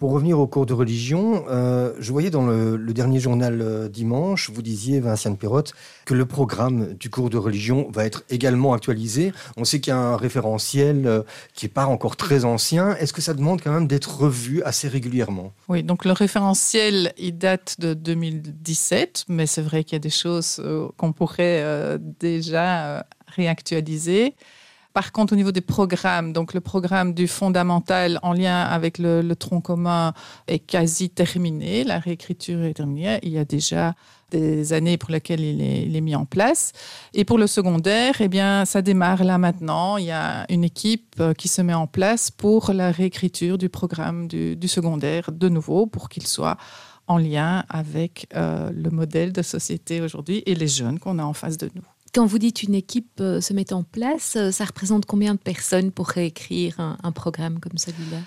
pour 0.00 0.12
revenir 0.12 0.40
au 0.40 0.46
cours 0.46 0.64
de 0.64 0.72
religion, 0.72 1.44
euh, 1.50 1.92
je 2.00 2.10
voyais 2.10 2.30
dans 2.30 2.46
le, 2.46 2.78
dernier 2.94 3.20
journal 3.20 3.60
euh, 3.60 3.86
dimanche, 3.86 4.48
vous 4.48 4.62
disiez, 4.62 4.98
Vinciane 4.98 5.36
Perrotte, 5.36 5.74
que 6.06 6.14
le 6.14 6.24
programme 6.24 6.94
du 6.94 7.10
cours 7.10 7.28
de 7.28 7.36
religion 7.36 7.86
va 7.92 8.06
être 8.06 8.24
également 8.30 8.72
actualisé. 8.72 9.32
On 9.58 9.64
sait 9.66 9.78
qu'il 9.78 9.90
y 9.90 9.94
a 9.94 9.98
un 9.98 10.16
référentiel 10.16 11.06
euh, 11.06 11.22
qui 11.52 11.66
n'est 11.66 11.70
pas 11.70 11.84
encore 11.84 12.16
très 12.16 12.46
ancien. 12.46 12.96
Est-ce 12.96 13.12
que 13.12 13.20
ça 13.20 13.34
demande 13.34 13.60
quand 13.60 13.72
même 13.72 13.86
d'être 13.86 14.22
revu 14.22 14.62
assez 14.62 14.88
régulièrement? 14.88 15.52
Oui, 15.68 15.82
donc 15.82 16.06
le 16.06 16.12
référentiel, 16.12 17.12
il 17.18 17.36
date 17.36 17.76
de 17.78 17.92
2017, 17.92 19.26
mais 19.28 19.46
c'est 19.46 19.62
vrai 19.62 19.84
qu'il 19.84 19.96
y 19.96 19.96
a 19.96 20.00
des 20.00 20.08
choses 20.08 20.62
qu'on 20.96 21.12
pourrait 21.12 21.98
déjà 22.18 23.04
réactualiser. 23.26 24.34
Par 24.92 25.12
contre, 25.12 25.34
au 25.34 25.36
niveau 25.36 25.52
des 25.52 25.60
programmes, 25.60 26.32
donc 26.32 26.52
le 26.52 26.60
programme 26.60 27.14
du 27.14 27.28
fondamental 27.28 28.18
en 28.22 28.32
lien 28.32 28.62
avec 28.62 28.98
le, 28.98 29.22
tronc 29.34 29.60
commun 29.60 30.12
est 30.48 30.58
quasi 30.58 31.10
terminé. 31.10 31.84
La 31.84 32.00
réécriture 32.00 32.62
est 32.64 32.74
terminée. 32.74 33.20
Il 33.22 33.30
y 33.30 33.38
a 33.38 33.44
déjà 33.44 33.94
des 34.30 34.72
années 34.72 34.96
pour 34.96 35.10
lesquelles 35.10 35.40
il 35.40 35.96
est, 35.96 36.00
mis 36.00 36.14
en 36.14 36.24
place. 36.24 36.72
Et 37.14 37.24
pour 37.24 37.38
le 37.38 37.46
secondaire, 37.46 38.16
eh 38.20 38.28
bien, 38.28 38.64
ça 38.64 38.82
démarre 38.82 39.22
là 39.22 39.38
maintenant. 39.38 39.96
Il 39.96 40.06
y 40.06 40.10
a 40.10 40.44
une 40.48 40.64
équipe 40.64 41.16
euh, 41.20 41.34
qui 41.34 41.48
se 41.48 41.62
met 41.62 41.74
en 41.74 41.86
place 41.86 42.30
pour 42.30 42.72
la 42.72 42.90
réécriture 42.90 43.58
du 43.58 43.68
programme 43.68 44.28
du, 44.28 44.68
secondaire 44.68 45.30
de 45.32 45.48
nouveau 45.48 45.86
pour 45.86 46.08
qu'il 46.08 46.26
soit 46.26 46.56
en 47.06 47.18
lien 47.18 47.64
avec 47.68 48.28
euh, 48.36 48.70
le 48.72 48.90
modèle 48.90 49.32
de 49.32 49.42
société 49.42 50.00
aujourd'hui 50.00 50.42
et 50.46 50.54
les 50.54 50.68
jeunes 50.68 50.98
qu'on 51.00 51.18
a 51.18 51.24
en 51.24 51.32
face 51.32 51.56
de 51.56 51.68
nous. 51.74 51.82
Quand 52.12 52.26
vous 52.26 52.38
dites 52.38 52.64
une 52.64 52.74
équipe 52.74 53.20
euh, 53.20 53.40
se 53.40 53.52
met 53.52 53.72
en 53.72 53.84
place, 53.84 54.34
euh, 54.36 54.50
ça 54.50 54.64
représente 54.64 55.06
combien 55.06 55.34
de 55.34 55.38
personnes 55.38 55.92
pour 55.92 56.08
réécrire 56.08 56.80
un, 56.80 57.12
programme 57.12 57.60
comme 57.60 57.78
celui-là? 57.78 58.18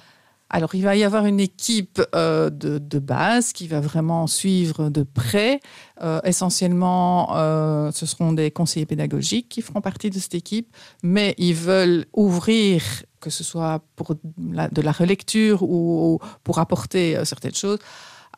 Alors, 0.50 0.76
il 0.76 0.84
va 0.84 0.96
y 0.96 1.04
avoir 1.04 1.26
une 1.26 1.39
équipe 1.39 2.02
euh, 2.15 2.50
de, 2.50 3.00
base 3.00 3.52
qui 3.52 3.67
va 3.67 3.82
vraiment 3.82 4.28
suivre 4.28 4.89
de 4.89 5.04
près. 5.04 5.60
essentiellement, 6.24 7.30
ce 7.91 8.06
seront 8.06 8.34
des 8.34 8.52
conseillers 8.52 8.86
pédagogiques 8.86 9.50
qui 9.50 9.62
feront 9.63 9.82
partie 9.82 10.12
de 10.12 10.19
cette 10.19 10.36
équipe, 10.36 10.67
mais 11.02 11.34
ils 11.39 11.56
veulent 11.56 12.06
ouvrir, 12.13 12.84
que 13.19 13.32
ce 13.32 13.43
soit 13.43 13.84
pour 13.96 14.13
de 14.13 14.82
la 14.82 14.91
relecture 14.91 15.63
ou 15.63 16.19
pour 16.43 16.60
apporter 16.60 17.26
certaines 17.26 17.56
choses, 17.56 17.80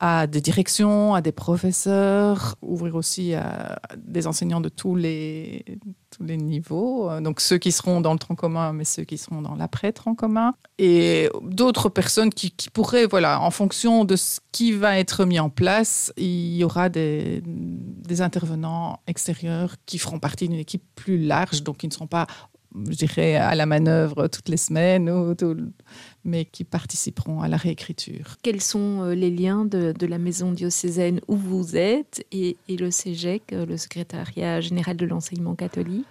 à 0.06 0.28
des 0.28 0.40
directions, 0.40 1.16
à 1.16 1.22
des 1.22 1.32
professeurs, 1.32 2.56
ouvrir 2.62 2.96
aussi 2.96 3.34
à 3.34 3.80
des 3.98 4.28
enseignants 4.28 4.62
de 4.62 4.70
tous 4.70 4.96
les, 4.96 5.66
tous 6.16 6.24
les 6.24 6.38
niveaux. 6.38 7.10
Donc 7.22 7.42
ceux 7.42 7.58
qui 7.58 7.72
seront 7.72 8.02
dans 8.02 8.14
le 8.14 8.20
tronc 8.20 8.36
commun, 8.36 8.72
mais 8.72 8.84
ceux 8.84 9.04
qui 9.04 9.18
seront 9.18 9.42
dans 9.42 9.56
l'après-tronc 9.56 10.14
commun. 10.14 10.54
Et 10.78 11.30
d'autres 11.42 11.90
personnes 11.90 12.30
qui, 12.30 12.54
pourraient, 12.72 13.08
voilà, 13.08 13.42
en 13.42 13.50
fonction 13.50 14.06
de 14.06 14.16
ce 14.16 14.40
qui 14.52 14.74
va 14.74 15.00
être 15.00 15.26
mis 15.26 15.40
en 15.40 15.50
place, 15.50 16.14
il 16.18 16.56
y 16.56 16.64
aura 16.64 16.90
des, 16.90 17.42
des 17.44 18.22
intervenants 18.22 19.00
extérieurs 19.08 19.76
qui 19.88 19.98
feront 19.98 20.20
partie 20.20 20.48
d'une 20.48 20.60
équipe 20.60 20.84
plus 20.94 21.18
large, 21.18 21.64
donc 21.64 21.78
qui 21.78 21.88
ne 21.88 21.94
seront 21.94 22.08
pas 22.08 22.28
je 22.90 22.96
dirais, 22.96 23.36
à 23.36 23.56
la 23.56 23.66
manœuvre 23.66 24.28
toutes 24.28 24.50
les 24.50 24.58
semaines, 24.58 25.10
mais 26.26 26.46
qui 26.46 26.64
participeront 26.64 27.42
à 27.42 27.48
la 27.48 27.58
réécriture. 27.58 28.36
Quels 28.42 28.62
sont 28.62 29.04
euh, 29.04 29.16
les 29.16 29.32
liens 29.32 29.64
de, 29.64 29.94
la 30.06 30.18
maison 30.18 30.52
diocésaine 30.52 31.22
où 31.28 31.36
vous 31.36 31.78
êtes 31.78 32.26
et, 32.32 32.58
et 32.68 32.76
le 32.76 32.92
CEGEC, 32.92 33.54
euh, 33.54 33.66
le 33.66 33.78
secrétariat 33.78 34.60
général 34.62 34.98
de 34.98 35.06
l'enseignement 35.06 35.56
catholique? 35.56 36.06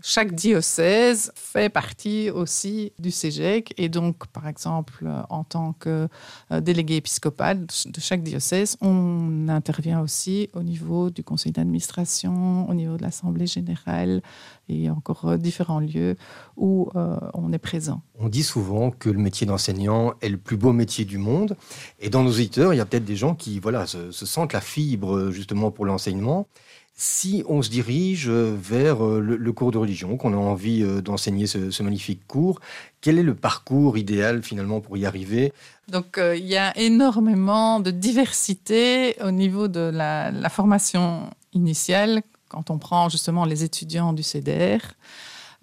Chaque 0.00 0.34
diocèse 0.34 1.32
fait 1.34 1.68
partie 1.68 2.30
aussi 2.30 2.92
du 2.98 3.10
CEGEC 3.10 3.74
et 3.76 3.90
donc, 3.90 4.26
par 4.28 4.48
exemple, 4.48 5.06
en 5.28 5.44
tant 5.44 5.74
que 5.74 6.08
euh, 6.50 6.60
délégué 6.60 6.96
épiscopal 6.96 7.66
de 7.66 8.00
chaque 8.00 8.22
diocèse, 8.22 8.76
on 8.80 9.48
intervient 9.48 10.00
aussi 10.00 10.48
au 10.54 10.62
niveau 10.62 11.10
du 11.10 11.22
conseil 11.22 11.52
d'administration, 11.52 12.68
au 12.68 12.74
niveau 12.74 12.96
de 12.96 13.02
l'Assemblée 13.02 13.46
générale 13.46 14.22
et 14.68 14.88
encore 14.88 15.26
euh, 15.26 15.36
différents 15.36 15.80
lieux 15.80 16.16
où 16.56 16.88
euh, 16.96 17.18
on 17.34 17.52
est 17.52 17.58
présent. 17.58 18.00
On 18.18 18.28
dit 18.28 18.44
souvent 18.44 18.90
que 18.90 19.10
le 19.10 19.18
métier 19.18 19.46
d'enseignant 19.46 20.14
est 20.22 20.30
le 20.30 20.38
plus 20.38 20.56
beau 20.56 20.72
métier 20.72 21.04
du 21.04 21.18
monde 21.18 21.56
et 22.00 22.08
dans 22.08 22.22
nos 22.22 22.30
auditeurs, 22.30 22.72
il 22.72 22.78
y 22.78 22.80
a 22.80 22.86
peut-être 22.86 23.04
des 23.04 23.16
gens 23.16 23.34
qui 23.34 23.60
voilà, 23.60 23.86
se 23.86 24.10
sentent 24.10 24.54
la 24.54 24.60
fibre 24.62 25.30
justement 25.30 25.70
pour 25.70 25.84
l'enseignement 25.84 26.48
Si 26.94 27.42
on 27.48 27.62
se 27.62 27.70
dirige 27.70 28.28
vers 28.28 29.02
le, 29.02 29.52
cours 29.52 29.72
de 29.72 29.78
religion, 29.78 30.16
qu'on 30.16 30.34
a 30.34 30.36
envie 30.36 30.84
d'enseigner 31.02 31.46
ce, 31.46 31.82
magnifique 31.82 32.26
cours, 32.28 32.60
quel 33.00 33.18
est 33.18 33.22
le 33.22 33.34
parcours 33.34 33.98
idéal 33.98 34.42
finalement 34.42 34.80
pour 34.80 34.96
y 34.96 35.06
arriver? 35.06 35.52
Donc 35.88 36.20
il 36.20 36.44
y 36.44 36.56
a 36.56 36.76
énormément 36.78 37.80
de 37.80 37.90
diversité 37.90 39.16
au 39.22 39.30
niveau 39.30 39.68
de 39.68 39.90
la, 39.92 40.48
formation 40.50 41.30
initiale 41.54 42.22
quand 42.48 42.70
on 42.70 42.78
prend 42.78 43.08
justement 43.08 43.46
les 43.46 43.64
étudiants 43.64 44.12
du 44.12 44.22
CDR. 44.22 44.80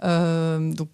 Euh, 0.04 0.74
donc, 0.74 0.90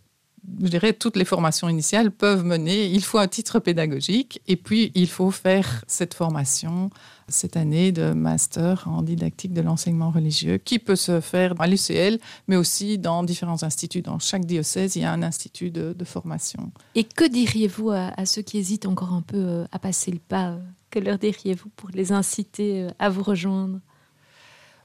je 0.62 0.68
dirais, 0.68 0.94
toutes 0.94 1.16
les 1.16 1.26
formations 1.26 1.70
initiales 1.70 2.12
peuvent 2.12 2.44
mener. 2.44 2.86
Il 2.86 3.04
faut 3.04 3.18
un 3.18 3.28
titre 3.28 3.60
pédagogique 3.60 4.42
et 4.48 4.56
puis 4.56 4.92
il 4.96 5.08
faut 5.08 5.32
faire 5.32 5.84
cette 5.88 6.14
formation 6.14 6.90
cette 7.28 7.58
année 7.58 7.92
de 7.92 8.14
master 8.14 8.88
en 8.88 9.02
didactique 9.02 9.54
de 9.54 9.62
l'enseignement 9.62 10.12
religieux 10.12 10.58
qui 10.58 10.80
peut 10.80 10.96
se 10.96 11.22
faire 11.22 11.60
à 11.60 11.68
l'UCL, 11.68 12.20
mais 12.48 12.56
aussi 12.56 12.98
dans 12.98 13.24
différents 13.24 13.64
instituts. 13.64 14.02
Dans 14.02 14.20
chaque 14.20 14.46
diocèse, 14.46 14.96
il 14.96 15.02
y 15.02 15.06
a 15.06 15.12
un 15.12 15.24
institut 15.24 15.72
de, 15.72 15.96
formation. 16.06 16.72
Et 16.94 17.04
que 17.04 17.28
diriez-vous 17.28 17.90
à, 17.90 18.26
ceux 18.28 18.44
qui 18.44 18.60
hésitent 18.60 18.86
encore 18.86 19.14
un 19.14 19.24
peu 19.24 19.38
euh, 19.38 19.66
à 19.72 19.80
passer 19.80 20.12
le 20.12 20.20
pas 20.20 20.50
euh, 20.50 20.60
Que 20.92 21.00
leur 21.00 21.18
diriez-vous 21.18 21.70
pour 21.76 21.90
les 21.90 22.12
inciter 22.12 22.88
à 23.00 23.10
vous 23.10 23.24
rejoindre? 23.24 23.80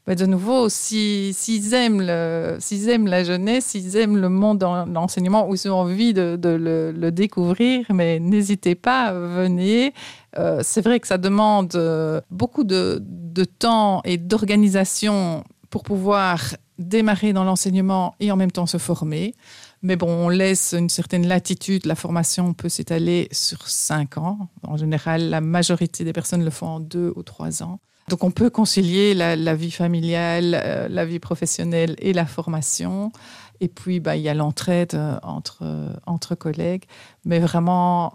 De 0.06 0.26
nouveau, 0.26 0.68
s'ils 0.68 1.74
aiment, 1.74 2.00
aiment 2.00 3.06
la 3.06 3.24
jeunesse, 3.24 3.66
s'ils 3.66 3.96
aiment 3.96 4.16
le 4.16 4.28
monde 4.28 4.58
de 4.58 4.92
l'enseignement 4.92 5.48
ou 5.48 5.56
s'ils 5.56 5.70
ont 5.70 5.80
envie 5.80 6.12
de, 6.12 6.38
le, 6.42 7.10
découvrir, 7.10 7.86
mais 7.90 8.18
n'hésitez 8.18 8.74
pas, 8.74 9.12
venez. 9.12 9.94
Euh, 10.38 10.60
c'est 10.62 10.80
vrai 10.80 11.00
que 11.00 11.06
ça 11.06 11.18
demande 11.18 11.74
euh, 11.74 12.20
beaucoup 12.30 12.64
de, 12.64 13.02
temps 13.58 14.00
et 14.04 14.16
d'organisation 14.16 15.44
pour 15.70 15.82
pouvoir 15.82 16.40
démarrer 16.78 17.32
dans 17.32 17.44
l'enseignement 17.44 18.14
et 18.20 18.32
en 18.32 18.36
même 18.36 18.50
temps 18.50 18.66
se 18.66 18.78
former. 18.78 19.34
Mais 19.82 19.96
bon, 19.96 20.08
on 20.08 20.28
laisse 20.28 20.74
une 20.76 20.88
certaine 20.88 21.26
latitude. 21.26 21.86
La 21.86 21.94
formation 21.94 22.52
peut 22.52 22.68
s'étaler 22.68 23.28
sur 23.32 23.68
cinq 23.68 24.18
ans. 24.18 24.48
En 24.62 24.76
général, 24.76 25.30
la 25.30 25.40
majorité 25.40 26.04
des 26.04 26.12
personnes 26.12 26.44
le 26.44 26.50
font 26.50 26.66
en 26.66 26.80
deux 26.80 27.12
ou 27.16 27.22
trois 27.22 27.62
ans. 27.62 27.80
Donc 28.10 28.24
on 28.24 28.32
peut 28.32 28.50
concilier 28.50 29.14
la, 29.14 29.54
vie 29.54 29.70
familiale, 29.70 30.60
euh, 30.64 30.88
la 30.88 31.06
vie 31.06 31.20
professionnelle 31.20 31.94
et 31.98 32.12
la 32.12 32.26
formation. 32.26 33.12
Et 33.60 33.68
puis, 33.68 34.00
bah, 34.00 34.16
il 34.16 34.22
y 34.22 34.28
a 34.28 34.34
l'entraide 34.34 34.94
euh, 34.94 35.16
entre, 35.22 35.58
euh, 35.62 35.92
entre 36.06 36.34
collègues. 36.34 36.84
Mais 37.24 37.38
vraiment, 37.38 38.12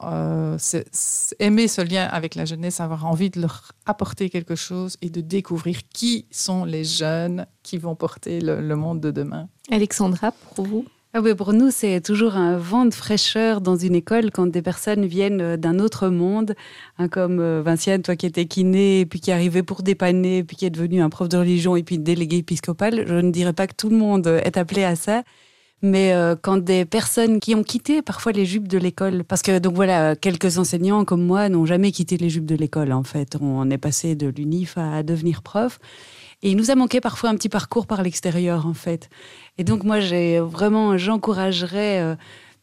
aimer 1.39 1.67
ce 1.69 1.81
lien 1.81 2.07
avec 2.07 2.35
la 2.35 2.43
jeunesse, 2.43 2.81
avoir 2.81 3.05
envie 3.05 3.29
de 3.29 3.39
leur 3.39 3.71
apporter 3.85 4.29
quelque 4.29 4.55
chose 4.55 4.97
et 5.01 5.09
de 5.09 5.21
découvrir 5.21 5.79
qui 5.93 6.25
sont 6.29 6.65
les 6.65 6.83
jeunes 6.83 7.45
qui 7.63 7.77
vont 7.77 7.95
porter 7.95 8.41
le 8.41 8.75
monde 8.75 8.99
de 8.99 9.11
demain. 9.11 9.47
Alexandra, 9.71 10.33
pour 10.55 10.65
vous? 10.65 10.85
Ah 11.17 11.21
oui, 11.21 11.33
pour 11.33 11.53
nous, 11.53 11.71
c'est 11.71 12.01
toujours 12.01 12.35
un 12.35 12.57
vent 12.57 12.83
de 12.85 12.93
fraîcheur 12.93 13.61
dans 13.61 13.77
une 13.77 13.95
école 13.95 14.31
quand 14.31 14.47
des 14.47 14.61
personnes 14.61 15.05
viennent 15.05 15.39
euh, 15.39 15.55
d'un 15.55 15.79
autre 15.79 16.09
monde, 16.09 16.55
hein, 16.97 17.07
comme 17.07 17.39
euh, 17.39 17.61
Vinciane, 17.63 18.01
toi 18.01 18.17
qui 18.17 18.25
étais 18.25 18.47
kiné, 18.47 19.05
puis 19.05 19.21
qui 19.21 19.31
arrivait 19.31 19.63
pour 19.63 19.81
dépanner, 19.81 20.43
puis 20.43 20.57
qui 20.57 20.65
est 20.65 20.69
devenu 20.69 21.01
un 21.01 21.09
prof 21.09 21.29
de 21.29 21.37
religion, 21.37 21.77
et 21.77 21.83
puis 21.83 21.99
délégué 21.99 22.39
épiscopal. 22.39 23.05
Je 23.07 23.13
ne 23.13 23.31
dirais 23.31 23.53
pas 23.53 23.65
que 23.65 23.75
tout 23.77 23.87
le 23.89 23.95
monde 23.95 24.27
est 24.27 24.57
appelé 24.57 24.83
à 24.83 24.97
ça, 24.97 25.23
mais 25.81 26.11
euh, 26.11 26.35
quand 26.35 26.57
des 26.57 26.83
personnes 26.83 27.39
qui 27.39 27.55
ont 27.55 27.63
quitté 27.63 28.01
parfois 28.01 28.33
les 28.33 28.45
jupes 28.45 28.67
de 28.67 28.77
l'école, 28.77 29.23
parce 29.23 29.41
que 29.41 29.57
donc 29.59 29.75
voilà, 29.75 30.17
quelques 30.17 30.57
enseignants 30.57 31.05
comme 31.05 31.25
moi 31.25 31.47
n'ont 31.47 31.65
jamais 31.65 31.93
quitté 31.93 32.17
les 32.17 32.29
jupes 32.29 32.45
de 32.45 32.55
l'école 32.55 32.91
en 32.91 33.03
fait. 33.03 33.37
On 33.39 33.69
est 33.69 33.77
passé 33.77 34.15
de 34.15 34.27
l'UNIF 34.27 34.77
à 34.77 35.01
devenir 35.01 35.43
prof. 35.43 35.79
Et 36.43 36.51
il 36.51 36.57
nous 36.57 36.71
a 36.71 36.75
manqué 36.75 37.01
parfois 37.01 37.29
un 37.29 37.35
petit 37.35 37.49
parcours 37.49 37.87
par 37.87 38.03
l'extérieur, 38.03 38.67
en 38.67 38.73
fait. 38.73 39.09
Et 39.57 39.63
donc, 39.63 39.83
moi, 39.83 39.99
j'ai 39.99 40.39
vraiment, 40.39 40.97
j'encouragerais 40.97 42.01
euh, 42.01 42.15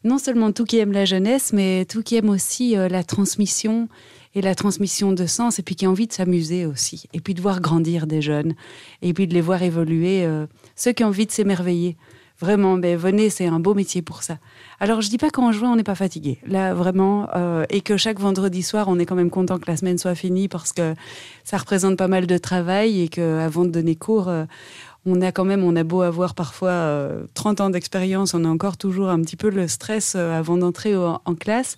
non 0.03 0.17
seulement 0.17 0.51
tout 0.51 0.65
qui 0.65 0.77
aime 0.77 0.91
la 0.91 1.05
jeunesse, 1.05 1.53
mais 1.53 1.85
tout 1.85 2.03
qui 2.03 2.15
aime 2.15 2.29
aussi 2.29 2.77
euh, 2.77 2.87
la 2.87 3.03
transmission 3.03 3.87
et 4.35 4.41
la 4.41 4.55
transmission 4.55 5.11
de 5.11 5.25
sens, 5.25 5.59
et 5.59 5.63
puis 5.63 5.75
qui 5.75 5.85
a 5.85 5.89
envie 5.89 6.07
de 6.07 6.13
s'amuser 6.13 6.65
aussi, 6.65 7.05
et 7.13 7.19
puis 7.19 7.33
de 7.33 7.41
voir 7.41 7.61
grandir 7.61 8.07
des 8.07 8.21
jeunes, 8.21 8.55
et 9.01 9.13
puis 9.13 9.27
de 9.27 9.33
les 9.33 9.41
voir 9.41 9.61
évoluer, 9.61 10.25
euh, 10.25 10.47
ceux 10.75 10.91
qui 10.91 11.03
ont 11.03 11.07
envie 11.07 11.27
de 11.27 11.31
s'émerveiller. 11.31 11.97
Vraiment, 12.43 12.77
ben, 12.77 12.97
venez, 12.97 13.29
c'est 13.29 13.47
un 13.47 13.61
beau 13.61 13.73
métier 13.73 14.01
pour 14.01 14.21
ça. 14.21 14.37
Alors, 14.81 14.99
je 14.99 15.07
dis 15.07 15.17
pas 15.17 15.29
qu'en 15.29 15.53
juin, 15.53 15.71
on 15.71 15.75
n'est 15.77 15.83
pas 15.83 15.95
fatigué. 15.95 16.39
Là, 16.45 16.73
vraiment, 16.73 17.29
euh, 17.37 17.63
et 17.69 17.79
que 17.79 17.95
chaque 17.95 18.19
vendredi 18.19 18.63
soir, 18.63 18.89
on 18.89 18.99
est 18.99 19.05
quand 19.05 19.15
même 19.15 19.29
content 19.29 19.59
que 19.59 19.71
la 19.71 19.77
semaine 19.77 19.97
soit 19.97 20.13
finie 20.13 20.49
parce 20.49 20.73
que 20.73 20.93
ça 21.45 21.55
représente 21.55 21.95
pas 21.95 22.09
mal 22.09 22.27
de 22.27 22.37
travail 22.37 23.01
et 23.01 23.07
qu'avant 23.07 23.63
de 23.63 23.69
donner 23.69 23.95
cours, 23.95 24.27
euh, 24.27 24.43
on 25.05 25.21
a 25.21 25.31
quand 25.31 25.45
même, 25.45 25.63
on 25.63 25.73
a 25.77 25.85
beau 25.85 26.01
avoir 26.01 26.35
parfois 26.35 27.07
30 27.33 27.61
euh, 27.61 27.63
ans 27.63 27.69
d'expérience, 27.69 28.33
on 28.33 28.43
a 28.43 28.49
encore 28.49 28.75
toujours 28.75 29.07
un 29.07 29.21
petit 29.21 29.37
peu 29.37 29.49
le 29.49 29.69
stress 29.69 30.15
avant 30.15 30.57
d'entrer 30.57 30.97
en, 30.97 31.35
classe. 31.39 31.77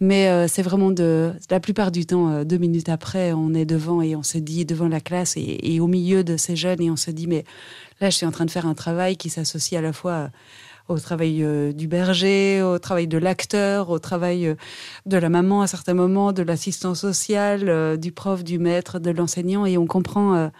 Mais 0.00 0.48
c'est 0.48 0.62
vraiment 0.62 0.90
de 0.90 1.32
la 1.50 1.60
plupart 1.60 1.90
du 1.90 2.06
temps, 2.06 2.42
deux 2.44 2.56
minutes 2.56 2.88
après, 2.88 3.34
on 3.34 3.52
est 3.52 3.66
devant 3.66 4.00
et 4.00 4.16
on 4.16 4.22
se 4.22 4.38
dit 4.38 4.64
devant 4.64 4.88
la 4.88 5.00
classe 5.00 5.34
et, 5.36 5.78
au 5.78 5.86
milieu 5.86 6.24
de 6.24 6.38
ces 6.38 6.56
jeunes 6.56 6.80
et 6.80 6.90
on 6.90 6.96
se 6.96 7.10
dit 7.10 7.26
mais 7.26 7.44
là 8.00 8.08
je 8.08 8.16
suis 8.16 8.24
en 8.24 8.30
train 8.30 8.46
de 8.46 8.50
faire 8.50 8.64
un 8.64 8.72
travail 8.72 9.18
qui 9.18 9.28
s'associe 9.28 9.78
à 9.78 9.82
la 9.82 9.92
fois 9.92 10.30
au 10.90 10.98
travail 10.98 11.42
euh, 11.42 11.72
du 11.72 11.88
berger, 11.88 12.62
au 12.62 12.78
travail 12.78 13.06
de 13.06 13.18
l'acteur, 13.18 13.90
au 13.90 13.98
travail 13.98 14.46
euh, 14.46 14.54
de 15.06 15.16
la 15.16 15.28
maman 15.28 15.62
à 15.62 15.66
certains 15.66 15.94
moments, 15.94 16.32
de 16.32 16.42
l'assistant 16.42 16.94
social, 16.94 17.68
euh, 17.68 17.96
du 17.96 18.12
prof, 18.12 18.44
du 18.44 18.58
maître, 18.58 18.98
de 18.98 19.10
l'enseignant. 19.10 19.64
Et 19.66 19.78
on 19.78 19.86
comprend, 19.86 20.50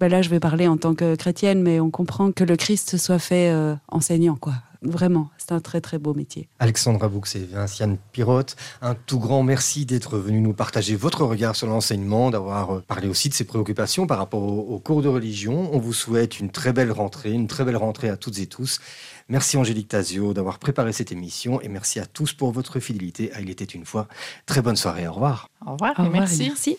ben 0.00 0.08
là 0.08 0.22
je 0.22 0.30
vais 0.30 0.40
parler 0.40 0.66
en 0.66 0.76
tant 0.76 0.94
que 0.94 1.14
chrétienne, 1.14 1.62
mais 1.62 1.80
on 1.80 1.90
comprend 1.90 2.32
que 2.32 2.44
le 2.44 2.56
Christ 2.56 2.96
soit 2.96 3.18
fait 3.18 3.54
enseignant, 3.88 4.36
quoi. 4.36 4.54
Vraiment, 4.82 5.30
c'est 5.38 5.52
un 5.52 5.60
très 5.60 5.80
très 5.80 5.98
beau 5.98 6.14
métier. 6.14 6.48
Alexandra 6.58 7.08
Boux 7.08 7.22
et 7.34 7.44
Vinciane 7.44 7.96
Pirotte, 8.12 8.56
un 8.82 8.94
tout 8.94 9.18
grand 9.18 9.42
merci 9.42 9.86
d'être 9.86 10.18
venu 10.18 10.40
nous 10.40 10.52
partager 10.52 10.96
votre 10.96 11.24
regard 11.24 11.56
sur 11.56 11.66
l'enseignement, 11.66 12.30
d'avoir 12.30 12.82
parlé 12.82 13.08
aussi 13.08 13.28
de 13.28 13.34
ses 13.34 13.44
préoccupations 13.44 14.06
par 14.06 14.18
rapport 14.18 14.42
aux 14.42 14.78
cours 14.78 15.02
de 15.02 15.08
religion. 15.08 15.70
On 15.72 15.78
vous 15.78 15.92
souhaite 15.92 16.40
une 16.40 16.50
très 16.50 16.72
belle 16.72 16.92
rentrée, 16.92 17.32
une 17.32 17.46
très 17.46 17.64
belle 17.64 17.76
rentrée 17.76 18.08
à 18.08 18.16
toutes 18.16 18.38
et 18.38 18.46
tous. 18.46 18.80
Merci 19.28 19.56
Angélique 19.56 19.88
Tazio 19.88 20.34
d'avoir 20.34 20.58
préparé 20.58 20.92
cette 20.92 21.10
émission 21.10 21.60
et 21.60 21.68
merci 21.68 21.98
à 21.98 22.06
tous 22.06 22.32
pour 22.32 22.52
votre 22.52 22.78
fidélité. 22.78 23.30
Ah, 23.34 23.40
il 23.40 23.50
était 23.50 23.64
une 23.64 23.84
fois. 23.84 24.06
Très 24.46 24.62
bonne 24.62 24.76
soirée. 24.76 25.08
Au 25.08 25.12
revoir. 25.12 25.48
Au 25.66 25.72
revoir, 25.72 25.98
et 25.98 26.08
merci. 26.08 26.78